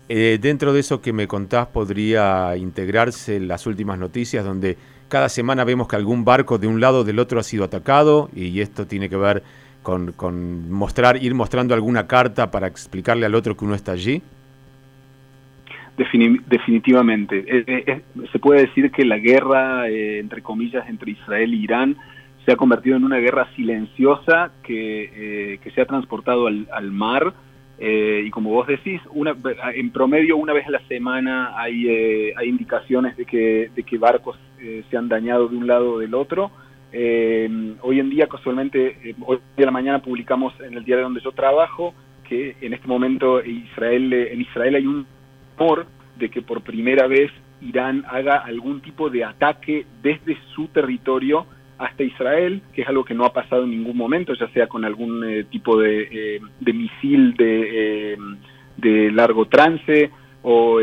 Eh, 0.09 0.37
dentro 0.39 0.71
de 0.73 0.81
eso 0.81 1.01
que 1.01 1.11
me 1.11 1.27
contás, 1.27 1.67
podría 1.67 2.55
integrarse 2.55 3.39
las 3.39 3.65
últimas 3.65 3.97
noticias 3.97 4.45
donde 4.45 4.77
cada 5.09 5.27
semana 5.27 5.63
vemos 5.63 5.87
que 5.87 5.95
algún 5.95 6.23
barco 6.23 6.59
de 6.59 6.67
un 6.67 6.79
lado 6.79 6.99
o 6.99 7.03
del 7.03 7.17
otro 7.17 7.39
ha 7.39 7.43
sido 7.43 7.63
atacado 7.63 8.29
y 8.35 8.61
esto 8.61 8.85
tiene 8.85 9.09
que 9.09 9.17
ver 9.17 9.41
con, 9.81 10.11
con 10.11 10.71
mostrar, 10.71 11.21
ir 11.21 11.33
mostrando 11.33 11.73
alguna 11.73 12.05
carta 12.05 12.51
para 12.51 12.67
explicarle 12.67 13.25
al 13.25 13.33
otro 13.33 13.57
que 13.57 13.65
uno 13.65 13.73
está 13.73 13.93
allí 13.93 14.21
definitivamente. 15.97 17.43
Eh, 17.47 17.83
eh, 17.87 18.01
se 18.31 18.39
puede 18.39 18.67
decir 18.67 18.91
que 18.91 19.03
la 19.03 19.17
guerra, 19.17 19.89
eh, 19.89 20.19
entre 20.19 20.41
comillas, 20.41 20.87
entre 20.87 21.11
Israel 21.11 21.53
e 21.53 21.57
Irán 21.57 21.97
se 22.45 22.53
ha 22.53 22.55
convertido 22.55 22.95
en 22.95 23.03
una 23.03 23.17
guerra 23.17 23.49
silenciosa 23.55 24.51
que, 24.63 25.59
que 25.61 25.71
se 25.71 25.81
ha 25.81 25.85
transportado 25.85 26.47
al, 26.47 26.67
al 26.71 26.91
mar. 26.91 27.33
y 27.77 28.29
como 28.29 28.51
vos 28.51 28.67
decís, 28.67 29.01
una, 29.11 29.35
en 29.75 29.91
promedio 29.91 30.37
una 30.37 30.53
vez 30.53 30.65
a 30.65 30.71
la 30.71 30.87
semana 30.87 31.59
hay, 31.59 31.89
hay 32.37 32.47
indicaciones 32.47 33.17
de 33.17 33.25
que, 33.25 33.69
de 33.75 33.83
que 33.83 33.97
barcos 33.97 34.39
se 34.89 34.97
han 34.97 35.09
dañado 35.09 35.49
de 35.49 35.57
un 35.57 35.67
lado 35.67 35.95
o 35.95 35.99
del 35.99 36.13
otro. 36.13 36.51
hoy 36.93 37.99
en 37.99 38.09
día, 38.09 38.27
casualmente, 38.27 39.13
hoy 39.25 39.39
de 39.57 39.65
la 39.65 39.71
mañana 39.71 39.99
publicamos 39.99 40.53
en 40.61 40.77
el 40.77 40.85
diario 40.85 41.03
donde 41.03 41.19
yo 41.19 41.33
trabajo 41.33 41.93
que 42.29 42.55
en 42.61 42.73
este 42.73 42.87
momento 42.87 43.43
Israel, 43.43 44.13
en 44.13 44.39
Israel 44.39 44.75
hay 44.75 44.87
un 44.87 45.05
de 46.17 46.29
que 46.29 46.41
por 46.41 46.61
primera 46.61 47.07
vez 47.07 47.31
Irán 47.61 48.03
haga 48.07 48.37
algún 48.37 48.81
tipo 48.81 49.09
de 49.09 49.23
ataque 49.23 49.85
desde 50.03 50.37
su 50.53 50.67
territorio 50.67 51.47
hasta 51.77 52.03
Israel, 52.03 52.61
que 52.73 52.81
es 52.81 52.87
algo 52.87 53.03
que 53.03 53.13
no 53.13 53.25
ha 53.25 53.33
pasado 53.33 53.63
en 53.63 53.71
ningún 53.71 53.97
momento, 53.97 54.33
ya 54.33 54.47
sea 54.49 54.67
con 54.67 54.83
algún 54.83 55.23
eh, 55.23 55.43
tipo 55.45 55.79
de, 55.79 56.07
eh, 56.11 56.39
de 56.59 56.73
misil 56.73 57.33
de, 57.35 58.13
eh, 58.13 58.17
de, 58.77 59.11
largo 59.11 59.45
trance 59.45 60.11
o 60.43 60.79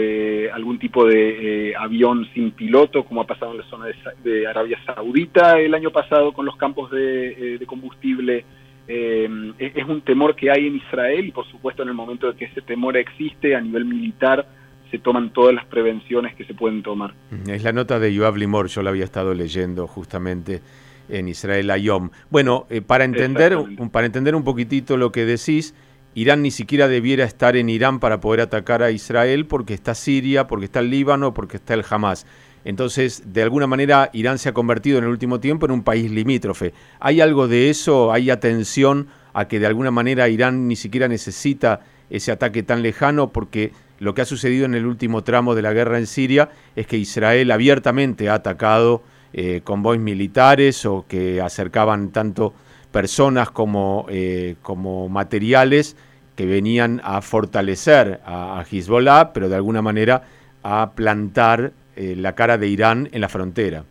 algún 0.53 0.79
tipo 0.79 1.07
de 1.07 1.75
avión 1.79 2.29
sin 2.35 2.51
piloto, 2.51 3.05
como 3.05 3.23
ha 3.23 3.27
pasado 3.27 3.53
en 3.53 3.59
la 3.59 3.65
zona 3.65 3.87
de, 4.23 4.47
Arabia 4.47 4.79
Saudita 4.85 5.59
el 5.59 5.73
año 5.73 5.91
pasado 5.91 6.33
con 6.33 6.45
los 6.45 6.57
campos 6.57 6.91
de, 6.91 7.59
combustible. 7.67 8.45
es 8.87 9.89
un 9.89 10.03
temor 10.03 10.37
que 10.37 10.51
hay 10.51 10.67
en 10.67 10.77
Israel 10.77 11.25
y 11.25 11.33
por 11.33 11.47
supuesto 11.47 11.83
en 11.83 11.89
el 11.89 11.95
momento 11.95 12.31
de 12.31 12.37
que 12.37 12.45
ese 12.45 12.61
temor 12.61 12.99
existe 12.99 13.57
a 13.57 13.61
nivel 13.63 13.87
militar, 13.87 14.47
se 14.95 15.01
toman 15.01 15.33
todas 15.33 15.53
las 15.53 15.67
prevenciones 15.67 16.37
que 16.37 16.45
se 16.45 16.55
pueden 16.55 16.85
tomar. 16.85 17.15
Es 17.49 17.65
la 17.65 17.73
nota 17.73 17.99
de 17.99 18.15
Yoav 18.15 18.37
Limor, 18.37 18.69
yo 18.69 18.81
la 18.81 18.91
había 18.91 19.03
estado 19.03 19.35
leyendo 19.35 19.89
justamente 19.89 20.63
en 21.09 21.27
Israel 21.27 21.69
Ayom. 21.73 22.11
Bueno, 22.31 22.67
eh, 22.71 22.81
para, 22.81 23.03
entender, 23.03 23.59
para 23.91 24.07
entender 24.07 24.37
un 24.37 24.45
poquitito 24.45 24.97
lo 24.97 25.11
que 25.11 25.25
decís, 25.25 25.75
Irán 26.15 26.43
ni 26.43 26.53
siquiera 26.53 26.87
debiera 26.87 27.25
estar 27.25 27.57
en 27.57 27.71
Irán 27.71 27.99
para 27.99 28.21
poder 28.21 28.43
atacar 28.43 28.85
a 28.85 28.93
Israel 28.93 29.47
porque 29.47 29.75
está 29.75 29.97
Siria, 29.97 30.47
porque 30.47 30.67
está 30.67 30.79
el 30.79 30.91
Líbano, 30.91 31.35
porque 31.35 31.57
está 31.57 31.75
el 31.75 31.85
Hamas. 31.91 32.25
Entonces, 32.65 33.25
de 33.33 33.43
alguna 33.43 33.67
manera, 33.67 34.11
Irán 34.13 34.39
se 34.39 34.49
ha 34.49 34.55
convertido 34.55 34.99
en 34.99 35.05
el 35.05 35.11
último 35.11 35.41
tiempo 35.41 35.67
en 35.67 35.73
un 35.73 35.83
país 35.83 36.09
limítrofe. 36.09 36.73
¿Hay 37.01 37.21
algo 37.21 37.49
de 37.49 37.69
eso? 37.69 38.13
¿Hay 38.13 38.31
atención 38.31 39.09
a 39.33 39.49
que 39.49 39.59
de 39.59 39.67
alguna 39.67 39.91
manera 39.91 40.29
Irán 40.29 40.69
ni 40.69 40.77
siquiera 40.77 41.09
necesita 41.09 41.81
ese 42.11 42.31
ataque 42.31 42.63
tan 42.63 42.83
lejano? 42.83 43.33
Porque 43.33 43.73
lo 44.05 44.15
que 44.15 44.23
ha 44.23 44.25
sucedido 44.25 44.67
en 44.67 44.75
el 44.75 44.87
último 44.87 45.25
tramo 45.25 45.55
de 45.55 45.63
la 45.63 45.73
guerra 45.73 45.99
en 45.99 46.07
Siria 46.07 46.51
es 46.77 46.87
que 46.87 46.97
Israel 46.97 47.51
abiertamente 47.51 48.29
ha 48.29 48.35
atacado 48.35 49.03
eh, 49.33 49.63
convoys 49.65 50.01
militares 50.01 50.87
o 50.87 51.05
que 51.09 51.41
acercaban 51.41 52.13
tanto 52.13 52.55
personas 52.93 53.51
como, 53.51 54.07
eh, 54.09 54.55
como 54.63 55.09
materiales 55.09 55.97
que 56.37 56.47
venían 56.47 57.01
a 57.03 57.21
fortalecer 57.21 58.21
a, 58.25 58.61
a 58.61 58.63
Hezbollah, 58.63 59.33
pero 59.33 59.49
de 59.49 59.57
alguna 59.57 59.83
manera 59.83 60.23
a 60.63 60.93
plantar 60.95 61.73
eh, 61.97 62.15
la 62.17 62.35
cara 62.35 62.59
de 62.59 62.69
Irán 62.69 63.09
en 63.13 63.21
la 63.21 63.29
frontera. 63.29 63.85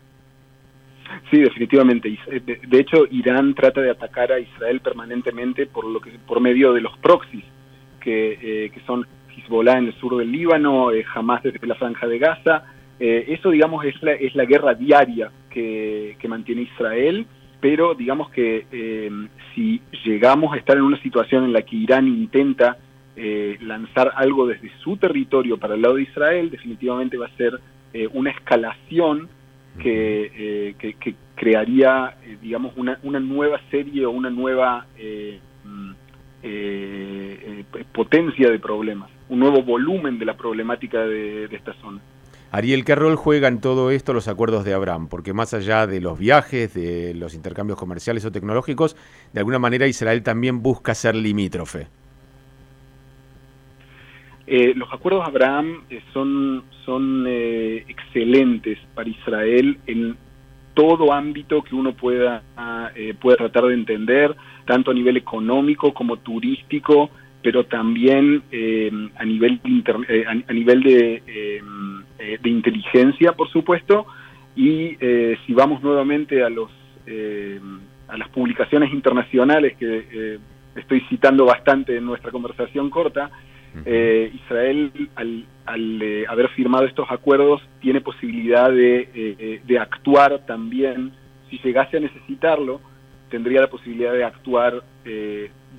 Sí, 1.32 1.40
definitivamente. 1.40 2.18
Eh, 2.28 2.42
de, 2.42 2.80
hecho, 2.80 3.06
Irán 3.10 3.54
trata 3.54 3.82
de 3.82 3.92
atacar 3.92 4.32
a 4.32 4.40
Israel 4.40 4.82
permanentemente 4.82 5.68
por 5.68 5.86
lo 5.86 6.02
que 6.02 6.12
por 6.28 6.42
medio 6.42 6.74
de 6.74 6.82
los 6.82 6.98
proxies, 6.98 7.46
que, 8.02 8.38
eh, 8.42 8.70
que 8.72 8.82
son 8.82 9.08
Hezbollah 9.38 9.78
en 9.78 9.88
el 9.88 9.94
sur 9.96 10.18
del 10.18 10.32
Líbano, 10.32 10.92
eh, 10.92 11.06
Hamas 11.14 11.44
desde 11.44 11.66
la 11.68 11.76
franja 11.76 12.08
de 12.08 12.20
Gaza. 12.20 12.64
eso, 13.00 13.50
digamos, 13.50 13.84
es 13.86 14.02
la, 14.02 14.14
es 14.14 14.34
la 14.36 14.46
guerra 14.46 14.74
diaria 14.76 15.30
que, 15.50 16.16
que 16.20 16.28
mantiene 16.28 16.62
Israel, 16.62 17.26
pero 17.60 17.96
digamos 17.96 18.30
que 18.30 18.66
si 19.54 19.82
llegamos 20.06 20.54
a 20.54 20.58
estar 20.58 20.78
en 20.78 20.84
una 20.84 21.02
situación 21.02 21.44
en 21.44 21.54
la 21.54 21.64
que 21.64 21.76
Irán 21.76 22.08
intenta 22.08 22.78
lanzar 23.62 24.14
algo 24.16 24.48
desde 24.48 24.72
su 24.84 24.96
territorio 24.98 25.58
para 25.58 25.76
el 25.76 25.82
lado 25.82 25.96
de 25.96 26.04
Israel, 26.04 26.50
definitivamente 26.50 27.18
va 27.18 27.26
a 27.26 27.38
ser 27.38 27.60
eh, 27.94 28.10
una 28.12 28.32
escalación 28.32 29.30
que, 29.80 30.32
eh, 30.36 30.76
que, 30.80 31.16
crearía, 31.36 32.16
eh, 32.24 32.38
digamos, 32.42 32.74
una, 32.76 32.98
una 33.04 33.20
nueva 33.20 33.62
serie 33.70 34.08
o 34.08 34.12
una 34.12 34.32
nueva 34.32 34.88
mm, 35.64 35.92
potencia 37.92 38.50
de 38.50 38.58
problemas, 38.58 39.12
un 39.34 39.40
nuevo 39.40 39.64
volumen 39.64 40.20
de 40.20 40.26
la 40.26 40.38
problemática 40.38 41.00
de, 41.02 41.48
de 41.48 41.56
esta 41.56 41.74
zona. 41.82 42.00
Ariel, 42.52 42.86
¿qué 42.86 42.94
rol 42.94 43.16
juega 43.16 43.48
en 43.48 43.60
todo 43.62 43.90
esto 43.90 44.14
los 44.14 44.28
acuerdos 44.28 44.64
de 44.64 44.76
Abraham? 44.76 45.08
Porque 45.08 45.34
más 45.34 45.56
allá 45.56 45.88
de 45.88 46.00
los 46.00 46.20
viajes, 46.20 46.72
de 46.76 47.16
los 47.16 47.34
intercambios 47.34 47.80
comerciales 47.80 48.24
o 48.26 48.32
tecnológicos, 48.32 48.96
de 49.34 49.40
alguna 49.40 49.58
manera 49.58 49.88
Israel 49.88 50.22
también 50.22 50.62
busca 50.62 50.94
ser 50.94 51.16
limítrofe. 51.16 51.88
Eh, 54.46 54.74
los 54.76 54.94
acuerdos 54.94 55.24
de 55.24 55.30
Abraham 55.30 55.82
eh, 55.90 56.04
son, 56.14 56.64
son 56.86 57.26
eh, 57.28 57.86
excelentes 57.88 58.78
para 58.94 59.10
Israel 59.10 59.80
en 59.88 60.16
todo 60.76 61.12
ámbito 61.12 61.64
que 61.64 61.74
uno 61.74 61.94
pueda, 61.94 62.44
pueda 63.20 63.38
tratar 63.38 63.66
de 63.66 63.76
entender, 63.76 64.36
tanto 64.66 64.90
a 64.90 64.94
nivel 64.94 65.18
económico 65.18 65.94
como 65.94 66.18
turístico, 66.18 67.12
pero 67.44 67.66
también 67.66 68.42
a 69.16 69.26
nivel, 69.26 69.60
a, 70.48 70.54
nivel 70.54 70.84
de, 70.84 71.22
de, 72.42 72.50
inteligencia, 72.50 73.34
por 73.34 73.50
supuesto, 73.50 74.06
y 74.56 74.98
si 75.46 75.54
vamos 75.54 75.84
nuevamente 75.84 76.44
a, 76.44 76.50
los, 76.50 76.72
a 78.08 78.18
las 78.18 78.30
publicaciones 78.30 78.94
internacionales 78.94 79.76
que 79.78 80.40
estoy 80.76 81.02
citando 81.10 81.46
bastante 81.46 81.98
en 81.98 82.06
nuestra 82.06 82.32
conversación 82.32 82.90
corta, 82.90 83.30
eh, 83.86 84.32
Israel, 84.34 84.92
al, 85.16 86.02
eh, 86.02 86.26
haber 86.28 86.50
firmado 86.50 86.86
estos 86.86 87.10
acuerdos, 87.10 87.62
tiene 87.82 88.02
posibilidad 88.02 88.70
de, 88.70 89.10
eh, 89.14 89.62
de, 89.66 89.80
actuar 89.80 90.46
también, 90.46 91.12
si 91.50 91.58
llegase 91.60 91.98
a 91.98 92.02
necesitarlo, 92.02 92.82
tendría 93.30 93.62
la 93.62 93.70
posibilidad 93.70 94.14
de 94.14 94.24
actuar 94.24 94.84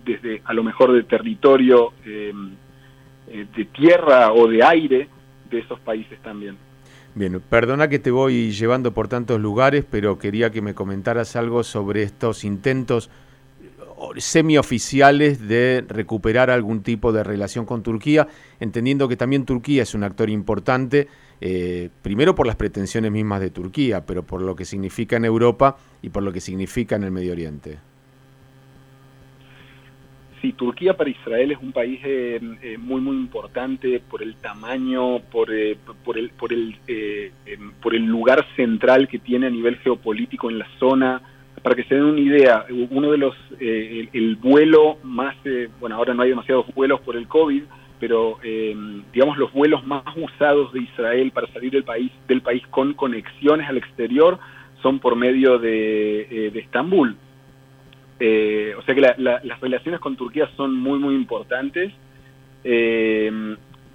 desde 0.05 0.43
a 0.45 0.53
lo 0.53 0.63
mejor 0.63 0.93
de 0.93 1.03
territorio 1.05 1.93
de 2.05 3.65
tierra 3.73 4.33
o 4.33 4.47
de 4.49 4.63
aire 4.63 5.09
de 5.51 5.59
esos 5.59 5.81
países 5.81 6.19
también. 6.23 6.57
Bien, 7.15 7.41
perdona 7.49 7.89
que 7.89 8.01
te 8.01 8.11
voy 8.11 8.51
llevando 8.51 8.93
por 8.93 9.07
tantos 9.07 9.41
lugares, 9.41 9.85
pero 9.89 10.19
quería 10.19 10.51
que 10.51 10.61
me 10.61 10.75
comentaras 10.75 11.37
algo 11.37 11.63
sobre 11.63 12.03
estos 12.03 12.43
intentos 12.43 13.09
semioficiales 14.19 15.47
de 15.47 15.85
recuperar 15.87 16.51
algún 16.51 16.83
tipo 16.83 17.13
de 17.13 17.23
relación 17.23 17.65
con 17.67 17.85
Turquía, 17.85 18.27
entendiendo 18.59 19.09
que 19.09 19.17
también 19.17 19.45
Turquía 19.45 19.85
es 19.85 19.95
un 19.95 20.03
actor 20.03 20.29
importante, 20.29 21.07
eh, 21.41 21.89
primero 22.03 22.35
por 22.35 22.47
las 22.47 22.57
pretensiones 22.57 23.13
mismas 23.13 23.41
de 23.41 23.51
Turquía, 23.51 24.05
pero 24.05 24.25
por 24.25 24.43
lo 24.43 24.57
que 24.57 24.65
significa 24.65 25.17
en 25.17 25.25
Europa 25.25 25.77
y 26.03 26.11
por 26.11 26.25
lo 26.25 26.33
que 26.33 26.41
significa 26.41 26.97
en 26.97 27.05
el 27.05 27.13
Medio 27.13 27.33
Oriente. 27.33 27.79
Sí, 30.45 30.53
Turquía 30.53 30.95
para 30.95 31.09
Israel 31.09 31.53
es 31.53 31.59
un 31.59 31.73
país 31.73 32.01
eh, 32.05 32.39
eh, 32.61 32.77
muy 32.77 33.01
muy 33.01 33.17
importante 33.17 33.99
por 33.99 34.23
el 34.23 34.37
tamaño, 34.37 35.21
por, 35.21 35.49
por 36.05 36.19
el 36.19 36.29
por 36.31 36.53
el 36.53 36.77
por 37.81 37.95
el 37.95 38.05
lugar 38.05 38.45
central 38.55 39.09
que 39.09 39.19
tiene 39.19 39.47
a 39.47 39.51
nivel 39.51 39.77
geopolítico 39.79 40.51
en 40.51 40.59
la 40.59 40.69
zona 40.79 41.23
para 41.65 41.77
que 41.77 41.85
se 41.85 41.95
den 41.95 42.05
una 42.05 42.21
idea, 42.21 42.67
uno 42.91 43.11
de 43.11 43.17
los, 43.17 43.35
eh, 43.59 44.07
el, 44.13 44.37
vuelo 44.37 44.99
más, 45.03 45.35
eh, 45.47 45.71
bueno, 45.81 45.97
ahora 45.97 46.13
no 46.13 46.23
hay 46.23 46.29
demasiados 46.29 46.67
vuelos 46.75 47.01
por 47.01 47.17
el 47.17 47.27
COVID, 47.27 47.63
pero 47.99 48.39
eh, 48.43 48.77
digamos 49.15 49.39
los 49.39 49.51
vuelos 49.51 49.83
más 49.87 50.05
usados 50.15 50.75
de 50.75 50.83
Israel 50.83 51.31
para 51.31 51.51
salir 51.55 51.73
del 51.73 51.85
país, 51.85 52.13
del 52.29 52.43
país 52.43 52.63
con 52.69 52.93
conexiones 52.93 53.67
al 53.67 53.79
exterior 53.79 54.39
son 54.83 54.99
por 54.99 55.17
medio 55.17 55.59
de 55.59 56.49
Estambul. 56.55 57.17
O 58.21 58.83
sea 58.83 58.95
que 58.95 59.01
las 59.01 59.61
relaciones 59.61 60.01
con 60.01 60.17
Turquía 60.17 60.49
son 60.57 60.75
muy, 60.77 60.99
muy 60.99 61.15
importantes. 61.15 61.93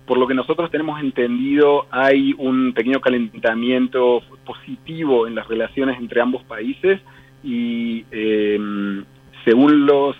por 0.06 0.18
lo 0.18 0.28
que 0.28 0.34
nosotros 0.34 0.72
tenemos 0.72 1.00
entendido, 1.00 1.86
hay 1.92 2.34
un 2.38 2.74
pequeño 2.74 3.00
calentamiento 3.00 4.22
positivo 4.46 5.28
en 5.28 5.36
las 5.36 5.48
relaciones 5.48 6.00
entre 6.00 6.22
ambos 6.22 6.44
países 6.44 7.00
y 7.44 8.06
em, 8.12 9.04
según 9.46 9.86
los, 9.86 10.16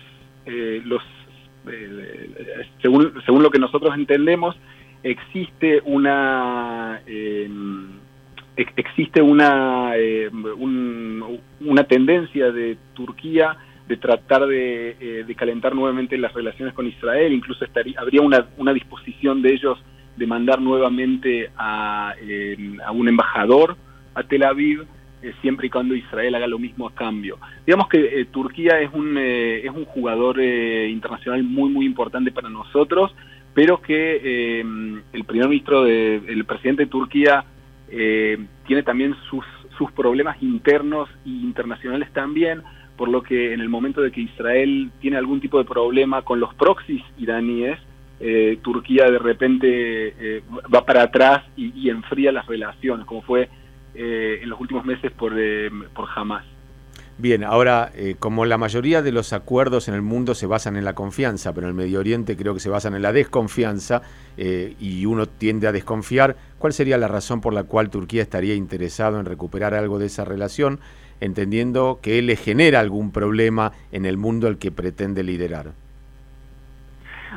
eh, 0.46 0.82
los 0.86 1.02
eh, 1.68 2.68
según, 2.82 3.14
según 3.26 3.44
lo 3.44 3.50
que 3.50 3.60
nosotros 3.60 3.94
entendemos 3.96 4.56
existe 5.04 5.82
una 5.86 7.02
em, 7.06 7.88
existe 8.56 9.22
una 9.22 9.96
em, 9.98 11.24
una 11.62 11.84
tendencia 11.84 12.52
de 12.52 12.78
Turquía 12.94 13.58
de 13.90 13.98
tratar 13.98 14.48
de, 14.48 14.96
eh, 15.00 15.24
de, 15.28 15.36
calentar 15.36 15.76
nuevamente 15.76 16.18
las 16.18 16.34
relaciones 16.34 16.74
con 16.74 16.88
Israel 16.88 17.34
incluso 17.34 17.66
estaría, 17.66 18.00
habría 18.00 18.22
una, 18.22 18.48
una 18.58 18.72
disposición 18.72 19.42
de 19.42 19.54
ellos 19.54 19.78
de 20.16 20.28
mandar 20.28 20.62
nuevamente 20.62 21.50
a, 21.58 22.14
a 22.86 22.92
un 22.92 23.08
embajador 23.10 23.76
a 24.14 24.24
Tel 24.24 24.44
Aviv 24.44 24.86
eh, 25.22 25.34
siempre 25.42 25.68
y 25.68 25.70
cuando 25.70 25.96
Israel 25.96 26.34
haga 26.36 26.48
lo 26.48 26.58
mismo 26.58 26.88
a 26.88 26.94
cambio. 26.94 27.40
Digamos 27.66 27.90
que 27.90 28.22
eh, 28.22 28.26
Turquía 28.26 28.80
es 28.80 28.90
un, 28.94 29.18
eh, 29.18 29.66
es 29.66 29.72
un 29.72 29.84
jugador 29.84 30.40
internacional 30.42 31.44
muy, 31.44 31.70
muy 31.70 31.86
importante 31.86 32.32
para 32.32 32.50
nosotros, 32.50 33.14
pero 33.54 33.82
que 33.82 34.62
el 34.62 35.24
primer 35.26 35.50
ministro, 35.50 35.84
de, 35.84 36.22
el 36.28 36.46
presidente 36.46 36.84
de 36.86 36.90
Turquía, 36.90 37.44
tiene 37.90 38.84
también 38.86 39.16
sus, 39.30 39.44
sus 39.78 39.92
problemas 39.92 40.42
internos 40.42 41.10
e 41.26 41.30
internacionales 41.30 42.10
también, 42.14 42.62
por 43.00 43.08
lo 43.08 43.24
que 43.24 43.54
en 43.54 43.62
el 43.62 43.70
momento 43.70 44.02
de 44.02 44.12
que 44.12 44.20
Israel 44.20 44.92
tiene 45.00 45.16
algún 45.18 45.40
tipo 45.40 45.58
de 45.58 45.64
problema 45.64 46.22
con 46.22 46.40
los 46.40 46.54
proxies 46.54 47.02
iraníes, 47.18 47.80
Turquía 48.62 49.10
de 49.10 49.18
repente 49.18 50.44
va 50.76 50.86
para 50.86 51.04
atrás 51.04 51.46
y, 51.56 51.72
y 51.74 51.90
enfría 51.90 52.34
las 52.34 52.46
relaciones, 52.46 53.06
como 53.06 53.22
fue 53.22 53.48
eh, 53.96 54.40
en 54.44 54.50
los 54.50 54.60
últimos 54.60 54.86
meses 54.86 55.12
por, 55.12 55.34
eh, 55.38 55.70
por 55.94 56.08
Hamas. 56.16 56.46
Bien, 57.22 57.44
ahora, 57.44 57.92
eh, 57.96 58.16
como 58.18 58.46
la 58.46 58.58
mayoría 58.58 59.02
de 59.02 59.12
los 59.12 59.34
acuerdos 59.34 59.90
en 59.90 59.94
el 59.94 60.02
mundo 60.02 60.36
se 60.36 60.48
basan 60.48 60.78
en 60.78 60.86
la 60.86 60.94
confianza, 60.94 61.54
pero 61.54 61.68
en 61.68 61.72
el 61.72 61.76
Medio 61.76 62.00
Oriente 62.00 62.38
creo 62.38 62.54
que 62.54 62.62
se 62.62 62.70
basan 62.70 62.96
en 62.96 63.02
la 63.02 63.12
desconfianza 63.12 64.02
y 64.38 65.06
uno 65.06 65.26
tiende 65.26 65.68
a 65.68 65.74
desconfiar, 65.74 66.38
¿cuál 66.60 66.72
sería 66.72 66.98
la 66.98 67.10
razón 67.10 67.42
por 67.42 67.54
la 67.54 67.66
cual 67.66 67.90
Turquía 67.90 68.22
estaría 68.22 68.56
interesado 68.56 69.20
en 69.20 69.26
recuperar 69.26 69.74
algo 69.74 70.00
de 70.00 70.06
esa 70.06 70.24
relación, 70.24 70.80
entendiendo 71.20 72.00
que 72.02 72.22
le 72.22 72.38
genera 72.38 72.80
algún 72.80 73.12
problema 73.12 73.74
en 73.92 74.06
el 74.06 74.16
mundo 74.16 74.48
al 74.48 74.58
que 74.58 74.72
pretende 74.72 75.22
liderar? 75.24 75.74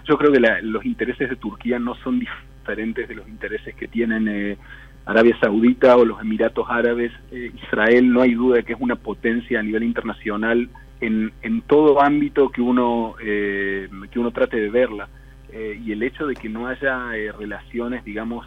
Yo 0.04 0.16
creo 0.16 0.30
que 0.30 0.38
los 0.62 0.84
intereses 0.84 1.28
de 1.28 1.34
Turquía 1.34 1.80
no 1.80 1.96
son 1.96 2.20
diferentes 2.20 3.08
de 3.08 3.16
los 3.16 3.26
intereses 3.26 3.74
que 3.74 3.88
tienen 3.88 4.56
Arabia 5.04 5.36
Saudita 5.40 5.96
o 5.96 6.04
los 6.04 6.20
Emiratos 6.20 6.66
Árabes, 6.68 7.12
eh, 7.30 7.50
Israel 7.64 8.12
no 8.12 8.22
hay 8.22 8.34
duda 8.34 8.56
de 8.56 8.64
que 8.64 8.74
es 8.74 8.80
una 8.80 8.96
potencia 8.96 9.58
a 9.58 9.62
nivel 9.62 9.82
internacional 9.82 10.68
en, 11.02 11.32
en 11.42 11.62
todo 11.62 12.00
ámbito 12.00 12.48
que 12.48 12.62
uno, 12.62 13.16
eh, 13.20 13.88
que 14.10 14.18
uno 14.18 14.30
trate 14.30 14.58
de 14.58 14.70
verla. 14.70 15.08
eh, 15.52 15.78
y 15.84 15.92
el 15.92 16.02
hecho 16.02 16.26
de 16.26 16.34
que 16.34 16.48
no 16.48 16.66
haya 16.66 17.14
eh, 17.14 17.30
relaciones, 17.30 18.02
digamos, 18.04 18.46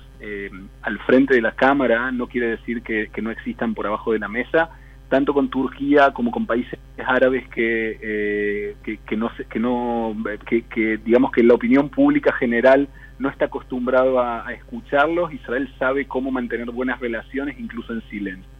al 0.82 0.98
frente 1.06 1.36
de 1.36 1.42
la 1.42 1.52
Cámara 1.52 2.12
no 2.12 2.26
quiere 2.26 2.48
decir 2.48 2.82
que, 2.82 3.12
no 3.22 3.30
existan 3.30 3.76
por 3.76 3.86
abajo 3.86 4.12
de 4.12 4.18
la 4.18 4.28
mesa, 4.28 4.72
tanto 5.08 5.32
con 5.36 5.50
Turquía 5.50 6.12
como 6.14 6.32
con 6.32 6.48
países 6.48 6.80
árabes 7.06 7.48
que, 7.50 8.76
que, 8.84 9.18
no, 9.18 9.30
que, 9.48 9.60
no 9.60 10.16
que, 10.48 10.98
digamos 11.06 11.32
que 11.32 11.44
la 11.44 11.54
opinión 11.54 11.90
pública 11.90 12.34
general 12.34 12.88
no 13.20 13.30
está 13.30 13.46
acostumbrado 13.46 14.20
a 14.20 14.52
escucharlos. 14.54 15.34
Israel 15.34 15.74
sabe 15.80 16.08
cómo 16.08 16.32
mantener 16.32 16.72
buenas 16.72 17.00
relaciones, 17.00 17.60
incluso 17.60 17.94
en 17.94 18.02
silencio. 18.10 18.56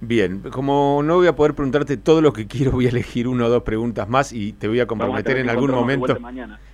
Bien, 0.00 0.40
como 0.50 1.00
no 1.02 1.16
voy 1.16 1.26
a 1.26 1.34
poder 1.34 1.54
preguntarte 1.54 1.96
todo 1.96 2.20
lo 2.20 2.32
que 2.32 2.46
quiero, 2.46 2.72
voy 2.72 2.86
a 2.86 2.90
elegir 2.90 3.26
una 3.26 3.46
o 3.46 3.48
dos 3.48 3.62
preguntas 3.62 4.06
más 4.08 4.32
y 4.32 4.52
te 4.52 4.68
voy 4.68 4.80
a 4.80 4.86
comprometer 4.86 5.38
en 5.38 5.48
algún 5.48 5.70
momento. 5.70 6.18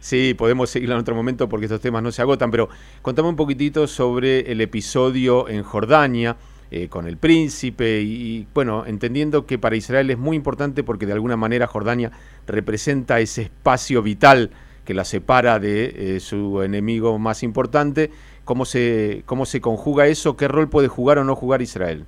Sí, 0.00 0.34
podemos 0.36 0.70
seguirla 0.70 0.96
en 0.96 1.00
otro 1.00 1.14
momento 1.14 1.48
porque 1.48 1.66
estos 1.66 1.80
temas 1.80 2.02
no 2.02 2.10
se 2.10 2.20
agotan, 2.20 2.50
pero 2.50 2.68
contame 3.00 3.28
un 3.28 3.36
poquitito 3.36 3.86
sobre 3.86 4.50
el 4.50 4.60
episodio 4.60 5.48
en 5.48 5.62
Jordania 5.62 6.36
eh, 6.72 6.88
con 6.88 7.06
el 7.06 7.16
príncipe 7.16 8.00
y, 8.00 8.48
bueno, 8.54 8.86
entendiendo 8.86 9.46
que 9.46 9.56
para 9.56 9.76
Israel 9.76 10.10
es 10.10 10.18
muy 10.18 10.36
importante 10.36 10.82
porque 10.82 11.06
de 11.06 11.12
alguna 11.12 11.36
manera 11.36 11.68
Jordania 11.68 12.10
representa 12.48 13.20
ese 13.20 13.42
espacio 13.42 14.02
vital 14.02 14.50
que 14.84 14.94
la 14.94 15.04
separa 15.04 15.58
de 15.58 16.16
eh, 16.16 16.20
su 16.20 16.62
enemigo 16.62 17.18
más 17.18 17.42
importante. 17.42 18.10
¿Cómo 18.44 18.64
se, 18.64 19.22
¿Cómo 19.26 19.46
se 19.46 19.60
conjuga 19.60 20.06
eso? 20.06 20.36
¿Qué 20.36 20.48
rol 20.48 20.68
puede 20.68 20.88
jugar 20.88 21.18
o 21.18 21.24
no 21.24 21.36
jugar 21.36 21.62
Israel? 21.62 22.04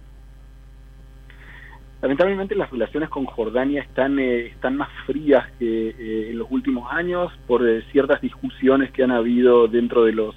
Lamentablemente 2.05 2.55
las 2.55 2.71
relaciones 2.71 3.09
con 3.09 3.25
Jordania 3.25 3.81
están, 3.81 4.19
eh, 4.19 4.49
están 4.49 4.77
más 4.77 4.91
frías 5.07 5.51
que 5.59 5.89
eh, 5.89 6.31
en 6.33 6.39
los 6.39 6.49
últimos 6.51 6.93
años 6.93 7.33
por 7.47 7.67
eh, 7.67 7.83
ciertas 7.93 8.21
discusiones 8.21 8.91
que 8.91 9.05
han 9.05 9.11
habido 9.11 9.69
dentro 9.69 10.05
de 10.05 10.13
los 10.13 10.35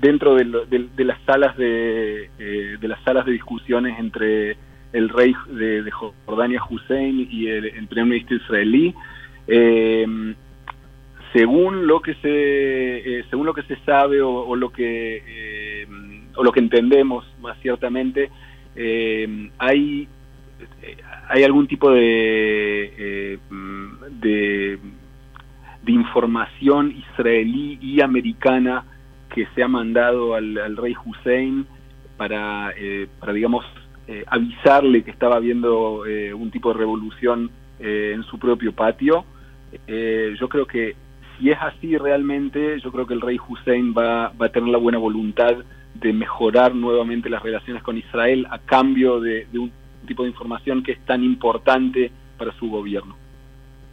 dentro 0.00 0.36
de, 0.36 0.44
las 1.04 1.20
salas 1.26 1.56
de, 1.56 2.30
de 2.80 2.88
las 2.88 3.02
salas 3.02 3.26
de 3.26 3.32
discusiones 3.32 3.98
entre 3.98 4.56
el 4.92 5.08
rey 5.08 5.34
de, 5.48 5.90
Jordania 5.90 6.62
Hussein 6.70 7.26
y 7.28 7.48
el, 7.48 7.86
primer 7.88 8.06
ministro 8.06 8.36
israelí. 8.36 8.94
Según 11.34 11.86
lo 11.86 12.00
que 12.00 12.14
se 12.14 13.24
según 13.28 13.44
lo 13.44 13.52
que 13.52 13.64
se 13.64 13.76
sabe 13.84 14.22
o, 14.22 14.56
lo 14.56 14.70
que 14.70 15.86
o 16.36 16.42
lo 16.42 16.52
que 16.52 16.60
entendemos 16.60 17.26
más 17.42 17.58
ciertamente 17.60 18.30
eh, 18.76 19.50
hay, 19.58 20.08
hay 21.28 21.44
algún 21.44 21.66
tipo 21.66 21.90
de, 21.90 22.92
eh, 22.98 23.38
de, 24.20 24.78
información 25.86 26.92
israelí 26.92 27.78
y 27.80 28.00
americana 28.00 28.84
que 29.32 29.46
se 29.54 29.62
ha 29.62 29.68
mandado 29.68 30.34
al, 30.34 30.76
rey 30.76 30.94
Hussein 31.04 31.66
para, 32.16 32.72
eh, 32.76 33.06
para 33.20 33.32
digamos, 33.32 33.64
eh, 34.08 34.24
avisarle 34.26 35.04
que 35.04 35.10
estaba 35.10 35.36
habiendo 35.36 36.04
un 36.34 36.50
tipo 36.50 36.72
de 36.72 36.78
revolución 36.78 37.50
en 37.78 38.22
su 38.24 38.38
propio 38.38 38.72
patio. 38.72 39.24
yo 39.86 40.48
creo 40.48 40.66
que 40.66 40.96
si 41.38 41.50
es 41.50 41.58
así 41.60 41.96
realmente, 41.96 42.80
yo 42.80 42.92
creo 42.92 43.06
que 43.06 43.14
el 43.14 43.20
rey 43.20 43.38
Hussein 43.48 43.94
va, 43.96 44.26
a 44.26 44.48
tener 44.48 44.68
la 44.68 44.78
buena 44.78 44.98
voluntad 44.98 45.54
de 45.94 46.12
mejorar 46.12 46.74
nuevamente 46.74 47.30
las 47.30 47.42
relaciones 47.42 47.82
con 47.82 47.96
Israel 47.96 48.46
a 48.50 48.58
cambio 48.58 49.20
de, 49.20 49.46
un 49.54 49.72
tipo 50.06 50.24
de 50.24 50.30
información 50.30 50.82
que 50.82 50.92
es 50.92 51.04
tan 51.04 51.22
importante 51.22 52.10
para 52.36 52.52
su 52.58 52.68
gobierno. 52.68 53.16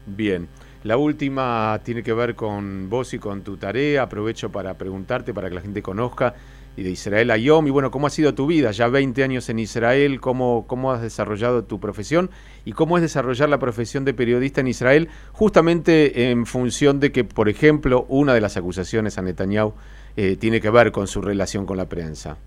Bien. 0.05 0.47
La 0.83 0.97
última 0.97 1.79
tiene 1.85 2.01
que 2.01 2.11
ver 2.11 2.33
con 2.35 2.89
vos 2.89 3.13
y 3.13 3.19
con 3.19 3.43
tu 3.43 3.57
tarea. 3.57 4.01
Aprovecho 4.01 4.51
para 4.51 4.73
preguntarte, 4.79 5.31
para 5.31 5.47
que 5.47 5.55
la 5.55 5.61
gente 5.61 5.83
conozca, 5.83 6.33
y 6.77 6.83
de 6.83 6.91
Israel 6.91 7.31
a 7.31 7.37
Yom. 7.37 7.67
Y 7.67 7.69
bueno, 7.69 7.91
¿cómo 7.91 8.07
ha 8.07 8.09
sido 8.09 8.33
tu 8.33 8.47
vida? 8.47 8.71
Ya 8.71 8.87
20 8.87 9.23
años 9.23 9.49
en 9.49 9.59
Israel, 9.59 10.19
¿cómo, 10.19 10.65
¿cómo 10.67 10.91
has 10.91 11.01
desarrollado 11.01 11.63
tu 11.63 11.79
profesión? 11.79 12.29
¿Y 12.65 12.73
cómo 12.73 12.97
es 12.97 13.01
desarrollar 13.01 13.49
la 13.49 13.59
profesión 13.59 14.05
de 14.05 14.13
periodista 14.13 14.61
en 14.61 14.67
Israel? 14.67 15.09
Justamente 15.31 16.31
en 16.31 16.45
función 16.45 16.99
de 16.99 17.11
que, 17.11 17.23
por 17.23 17.49
ejemplo, 17.49 18.05
una 18.09 18.33
de 18.33 18.41
las 18.41 18.57
acusaciones 18.57 19.17
a 19.17 19.21
Netanyahu 19.21 19.73
eh, 20.15 20.35
tiene 20.39 20.59
que 20.59 20.69
ver 20.69 20.91
con 20.91 21.07
su 21.07 21.21
relación 21.21 21.65
con 21.65 21.77
la 21.77 21.87
prensa? 21.87 22.37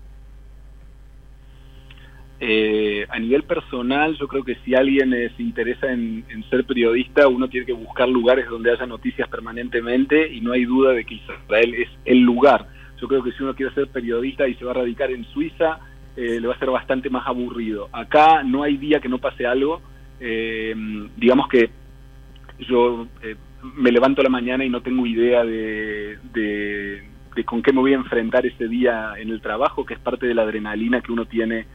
Eh, 2.39 3.05
a 3.09 3.17
nivel 3.17 3.43
personal, 3.43 4.15
yo 4.19 4.27
creo 4.27 4.43
que 4.43 4.55
si 4.65 4.75
alguien 4.75 5.13
eh, 5.13 5.31
se 5.35 5.41
interesa 5.41 5.91
en, 5.91 6.25
ser 6.49 6.65
periodista, 6.65 7.27
uno 7.27 7.47
tiene 7.47 7.65
que 7.65 7.73
buscar 7.73 8.09
lugares 8.09 8.47
donde 8.47 8.71
haya 8.71 8.85
noticias 8.85 9.27
permanentemente 9.29 10.31
y 10.31 10.41
no 10.41 10.51
hay 10.51 10.65
duda 10.65 10.91
de 10.91 11.05
que 11.05 11.15
Israel 11.15 11.73
es 11.75 11.89
el 12.03 12.19
lugar. 12.19 12.67
Yo 13.05 13.09
creo 13.09 13.23
que 13.23 13.33
si 13.33 13.43
uno 13.43 13.53
quiere 13.53 13.71
ser 13.75 13.87
periodista 13.89 14.47
y 14.47 14.55
se 14.55 14.65
va 14.65 14.71
a 14.71 14.73
radicar 14.73 15.11
en 15.11 15.25
Suiza, 15.25 15.77
le 16.15 16.47
va 16.47 16.55
a 16.55 16.57
ser 16.57 16.71
bastante 16.71 17.07
más 17.11 17.27
aburrido. 17.27 17.87
Acá 17.91 18.41
no 18.41 18.63
hay 18.63 18.77
día 18.77 18.99
que 18.99 19.09
no 19.09 19.19
pase 19.19 19.45
algo. 19.45 19.79
digamos 20.19 21.47
que 21.47 21.69
yo 22.67 23.05
me 23.75 23.91
levanto 23.91 24.21
a 24.21 24.23
la 24.23 24.31
mañana 24.31 24.65
y 24.65 24.69
no 24.69 24.81
tengo 24.81 25.05
idea 25.05 25.43
de 25.43 26.17
con 27.43 27.61
qué 27.61 27.73
me 27.73 27.81
voy 27.81 27.93
a 27.93 27.97
enfrentar 27.97 28.45
ese 28.45 28.67
día 28.67 29.13
en 29.17 29.29
el 29.29 29.39
trabajo, 29.39 29.85
que 29.85 29.93
es 29.93 29.99
parte 29.99 30.25
de 30.25 30.33
la 30.33 30.41
adrenalina 30.41 31.01
que 31.01 31.11
uno 31.11 31.25
tiene 31.25 31.65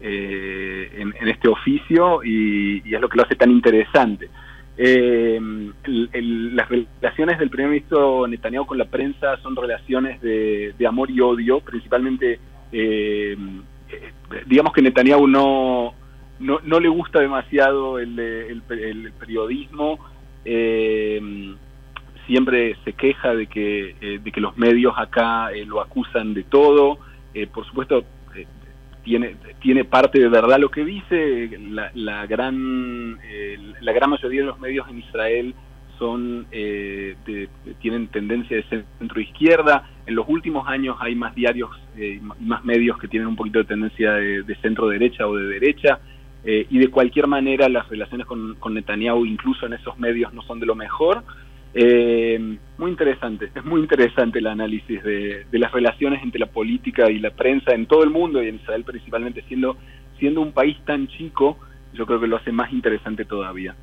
eh, 0.00 0.90
en, 0.94 1.28
este 1.28 1.48
oficio 1.48 2.22
y, 2.22 2.82
es 2.84 3.00
lo 3.00 3.08
que 3.08 3.16
lo 3.16 3.24
hace 3.24 3.36
tan 3.36 3.50
interesante. 3.50 4.28
Eh, 4.78 5.40
las 5.86 6.68
relaciones 6.68 7.38
del 7.38 7.50
primer 7.50 7.70
ministro 7.70 8.26
Netanyahu 8.26 8.66
con 8.66 8.78
la 8.78 8.84
prensa 8.84 9.36
son 9.38 9.56
relaciones 9.56 10.20
de, 10.20 10.74
amor 10.86 11.10
y 11.10 11.20
odio, 11.20 11.60
principalmente, 11.60 12.38
eh, 12.72 13.36
digamos 14.46 14.72
que 14.72 14.82
Netanyahu 14.82 15.26
no, 15.26 15.94
no, 16.40 16.80
le 16.80 16.88
gusta 16.88 17.20
demasiado 17.20 17.98
el, 17.98 18.18
el 18.18 19.12
periodismo 19.18 19.98
siempre 22.26 22.76
se 22.84 22.92
queja 22.92 23.34
de 23.34 23.46
que, 23.46 23.96
eh, 24.00 24.20
de 24.22 24.32
que 24.32 24.40
los 24.40 24.56
medios 24.58 24.94
acá 24.96 25.52
eh, 25.52 25.64
lo 25.64 25.80
acusan 25.80 26.34
de 26.34 26.42
todo. 26.42 26.98
Eh, 27.32 27.46
por 27.46 27.64
supuesto, 27.66 28.04
tiene, 29.06 29.36
tiene 29.60 29.84
parte 29.84 30.18
de 30.18 30.28
verdad 30.28 30.58
lo 30.58 30.68
que 30.68 30.84
dice. 30.84 31.48
La, 31.70 31.90
la 31.94 32.26
gran, 32.26 33.16
la 33.80 33.92
gran 33.92 34.10
mayoría 34.10 34.40
de 34.40 34.46
los 34.48 34.58
medios 34.58 34.86
en 34.90 34.98
Israel 34.98 35.54
son 35.96 36.46
tienen 36.50 38.08
tendencia 38.08 38.56
de 38.56 38.84
centro 38.98 39.20
izquierda. 39.20 39.88
En 40.06 40.16
los 40.16 40.28
últimos 40.28 40.68
años 40.68 40.96
hay 41.00 41.14
más 41.14 41.34
diarios 41.36 41.70
y 41.96 42.18
más 42.40 42.64
medios 42.64 42.98
que 42.98 43.06
tienen 43.06 43.28
un 43.28 43.36
poquito 43.36 43.60
de 43.60 43.64
tendencia 43.64 44.12
de, 44.12 44.42
de 44.42 44.54
centro 44.56 44.88
derecha 44.88 45.26
o 45.26 45.36
de 45.36 45.46
derecha. 45.46 46.00
y 46.44 46.78
de 46.78 46.88
cualquier 46.88 47.28
manera 47.28 47.68
las 47.68 47.88
relaciones 47.88 48.26
con, 48.26 48.56
con 48.56 48.74
Netanyahu, 48.74 49.24
incluso 49.24 49.66
en 49.66 49.74
esos 49.74 49.96
medios, 49.98 50.34
no 50.34 50.42
son 50.42 50.58
de 50.58 50.66
lo 50.66 50.74
mejor. 50.74 51.22
Eh, 51.78 52.38
muy 52.78 52.90
interesante, 52.90 53.50
es 53.54 53.62
muy 53.62 53.82
interesante 53.82 54.38
el 54.38 54.46
análisis 54.46 55.02
de, 55.02 55.44
las 55.52 55.70
relaciones 55.72 56.22
entre 56.22 56.40
la 56.40 56.46
política 56.46 57.10
y 57.10 57.18
la 57.18 57.32
prensa 57.32 57.74
en 57.74 57.84
todo 57.84 58.02
el 58.02 58.08
mundo 58.08 58.42
y 58.42 58.48
en 58.48 58.54
Israel 58.54 58.82
principalmente, 58.82 59.44
siendo, 59.46 59.76
siendo 60.18 60.40
un 60.40 60.52
país 60.52 60.78
tan 60.86 61.06
chico, 61.06 61.58
yo 61.92 62.06
creo 62.06 62.18
que 62.18 62.28
lo 62.28 62.38
hace 62.38 62.50
más 62.50 62.72
interesante 62.72 63.26
todavía. 63.26 63.76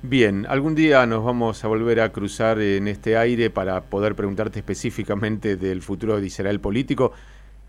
Bien, 0.00 0.46
algún 0.48 0.74
día 0.74 1.04
nos 1.04 1.22
vamos 1.22 1.62
a 1.62 1.68
volver 1.68 2.00
a 2.00 2.10
cruzar 2.10 2.58
en 2.58 2.88
este 2.88 3.18
aire 3.18 3.50
para 3.50 3.82
poder 3.82 4.14
preguntarte 4.14 4.60
específicamente 4.60 5.56
del 5.56 5.82
futuro 5.82 6.18
de 6.18 6.26
Israel 6.26 6.58
político. 6.58 7.12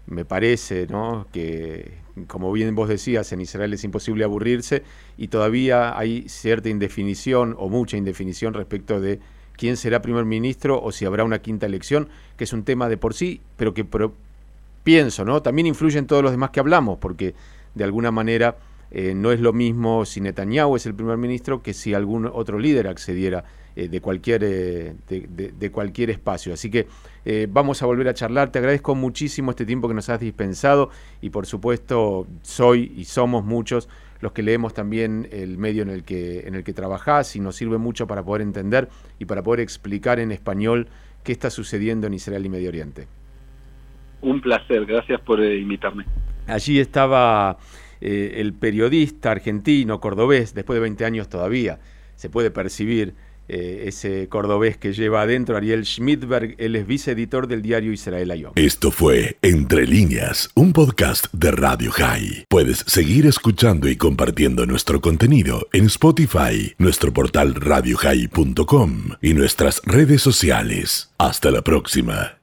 Me 0.05 0.23
parece 0.23 0.87
¿no? 0.87 1.27
que, 1.33 1.95
como 2.27 2.53
bien 2.53 2.73
vos 2.73 2.87
decías, 2.87 3.33
en 3.33 3.41
Israel 3.41 3.73
es 3.73 3.83
imposible 3.83 4.23
aburrirse 4.23 4.83
y 5.17 5.27
todavía 5.27 5.99
hay 5.99 6.29
cierta 6.29 6.69
indefinición 6.69 7.53
o 7.57 7.67
mucha 7.67 7.97
indefinición 7.97 8.53
respecto 8.53 9.01
de 9.01 9.19
quién 9.57 9.75
será 9.75 10.01
primer 10.01 10.25
ministro 10.25 10.81
o 10.81 10.91
si 10.91 11.05
habrá 11.05 11.23
una 11.23 11.39
quinta 11.39 11.65
elección, 11.65 12.07
que 12.37 12.45
es 12.45 12.53
un 12.53 12.63
tema 12.63 12.87
de 12.87 12.97
por 12.97 13.13
sí, 13.13 13.41
pero 13.57 13.73
que 13.73 13.85
pienso, 14.83 15.25
¿no? 15.25 15.41
También 15.41 15.67
influye 15.67 15.99
en 15.99 16.07
todos 16.07 16.23
los 16.23 16.31
demás 16.31 16.51
que 16.51 16.61
hablamos, 16.61 16.97
porque 16.99 17.35
de 17.75 17.83
alguna 17.83 18.11
manera 18.11 18.57
eh, 18.89 19.13
no 19.15 19.31
es 19.31 19.41
lo 19.41 19.51
mismo 19.51 20.05
si 20.05 20.21
Netanyahu 20.21 20.75
es 20.77 20.85
el 20.85 20.95
primer 20.95 21.17
ministro 21.17 21.61
que 21.61 21.73
si 21.73 21.93
algún 21.93 22.25
otro 22.25 22.57
líder 22.57 22.87
accediera 22.87 23.43
eh, 23.75 23.89
de, 23.89 23.99
cualquier, 23.99 24.43
eh, 24.45 24.95
de, 25.09 25.71
cualquier 25.71 26.09
espacio. 26.09 26.53
Así 26.53 26.71
que 26.71 26.87
vamos 27.49 27.83
a 27.83 27.85
volver 27.85 28.07
a 28.07 28.13
charlar. 28.13 28.51
Te 28.51 28.59
agradezco 28.59 28.95
muchísimo 28.95 29.51
este 29.51 29.65
tiempo 29.65 29.89
que 29.89 29.93
nos 29.93 30.07
has 30.07 30.21
dispensado 30.21 30.89
y 31.21 31.29
por 31.29 31.45
supuesto 31.45 32.25
soy 32.41 32.93
y 32.95 33.03
somos 33.03 33.43
muchos 33.43 33.89
los 34.19 34.31
que 34.31 34.43
leemos 34.43 34.73
también 34.73 35.27
el 35.31 35.57
medio 35.57 35.83
en 35.83 35.89
el 35.89 36.03
que, 36.03 36.47
en 36.47 36.55
el 36.55 36.63
que 36.63 36.73
trabajás 36.73 37.35
y 37.35 37.39
nos 37.39 37.55
sirve 37.55 37.77
mucho 37.77 38.07
para 38.07 38.23
poder 38.23 38.41
entender 38.41 38.89
y 39.19 39.25
para 39.25 39.43
poder 39.43 39.59
explicar 39.59 40.19
en 40.19 40.31
español 40.31 40.87
qué 41.23 41.31
está 41.31 41.49
sucediendo 41.49 42.07
en 42.07 42.13
Israel 42.13 42.45
y 42.45 42.49
Medio 42.49 42.69
Oriente. 42.69 43.07
Un 44.21 44.41
placer, 44.41 44.85
gracias 44.85 45.21
por 45.21 45.41
eh, 45.41 45.57
invitarme. 45.57 46.05
Allí 46.47 46.79
estaba 46.79 47.57
eh, 48.01 48.35
el 48.37 48.53
periodista 48.53 49.31
argentino, 49.31 49.99
cordobés, 49.99 50.53
después 50.53 50.77
de 50.77 50.81
20 50.81 51.05
años 51.05 51.29
todavía, 51.29 51.79
se 52.15 52.29
puede 52.29 52.49
percibir 52.49 53.13
eh, 53.47 53.83
ese 53.87 54.27
cordobés 54.27 54.77
que 54.77 54.93
lleva 54.93 55.21
adentro, 55.21 55.55
Ariel 55.57 55.85
Schmidberg, 55.85 56.55
él 56.57 56.75
es 56.75 56.87
viceeditor 56.87 57.47
del 57.47 57.61
diario 57.61 57.91
Israel 57.91 58.31
Ayom. 58.31 58.51
Esto 58.55 58.91
fue 58.91 59.37
Entre 59.41 59.87
líneas, 59.87 60.49
un 60.55 60.73
podcast 60.73 61.27
de 61.33 61.51
Radio 61.51 61.91
High. 61.91 62.45
Puedes 62.49 62.83
seguir 62.87 63.25
escuchando 63.25 63.87
y 63.87 63.95
compartiendo 63.95 64.65
nuestro 64.65 65.01
contenido 65.01 65.67
en 65.73 65.85
Spotify, 65.85 66.73
nuestro 66.77 67.13
portal 67.13 67.55
radiohigh.com 67.55 69.09
y 69.21 69.33
nuestras 69.33 69.81
redes 69.85 70.21
sociales. 70.21 71.11
Hasta 71.17 71.51
la 71.51 71.61
próxima. 71.61 72.33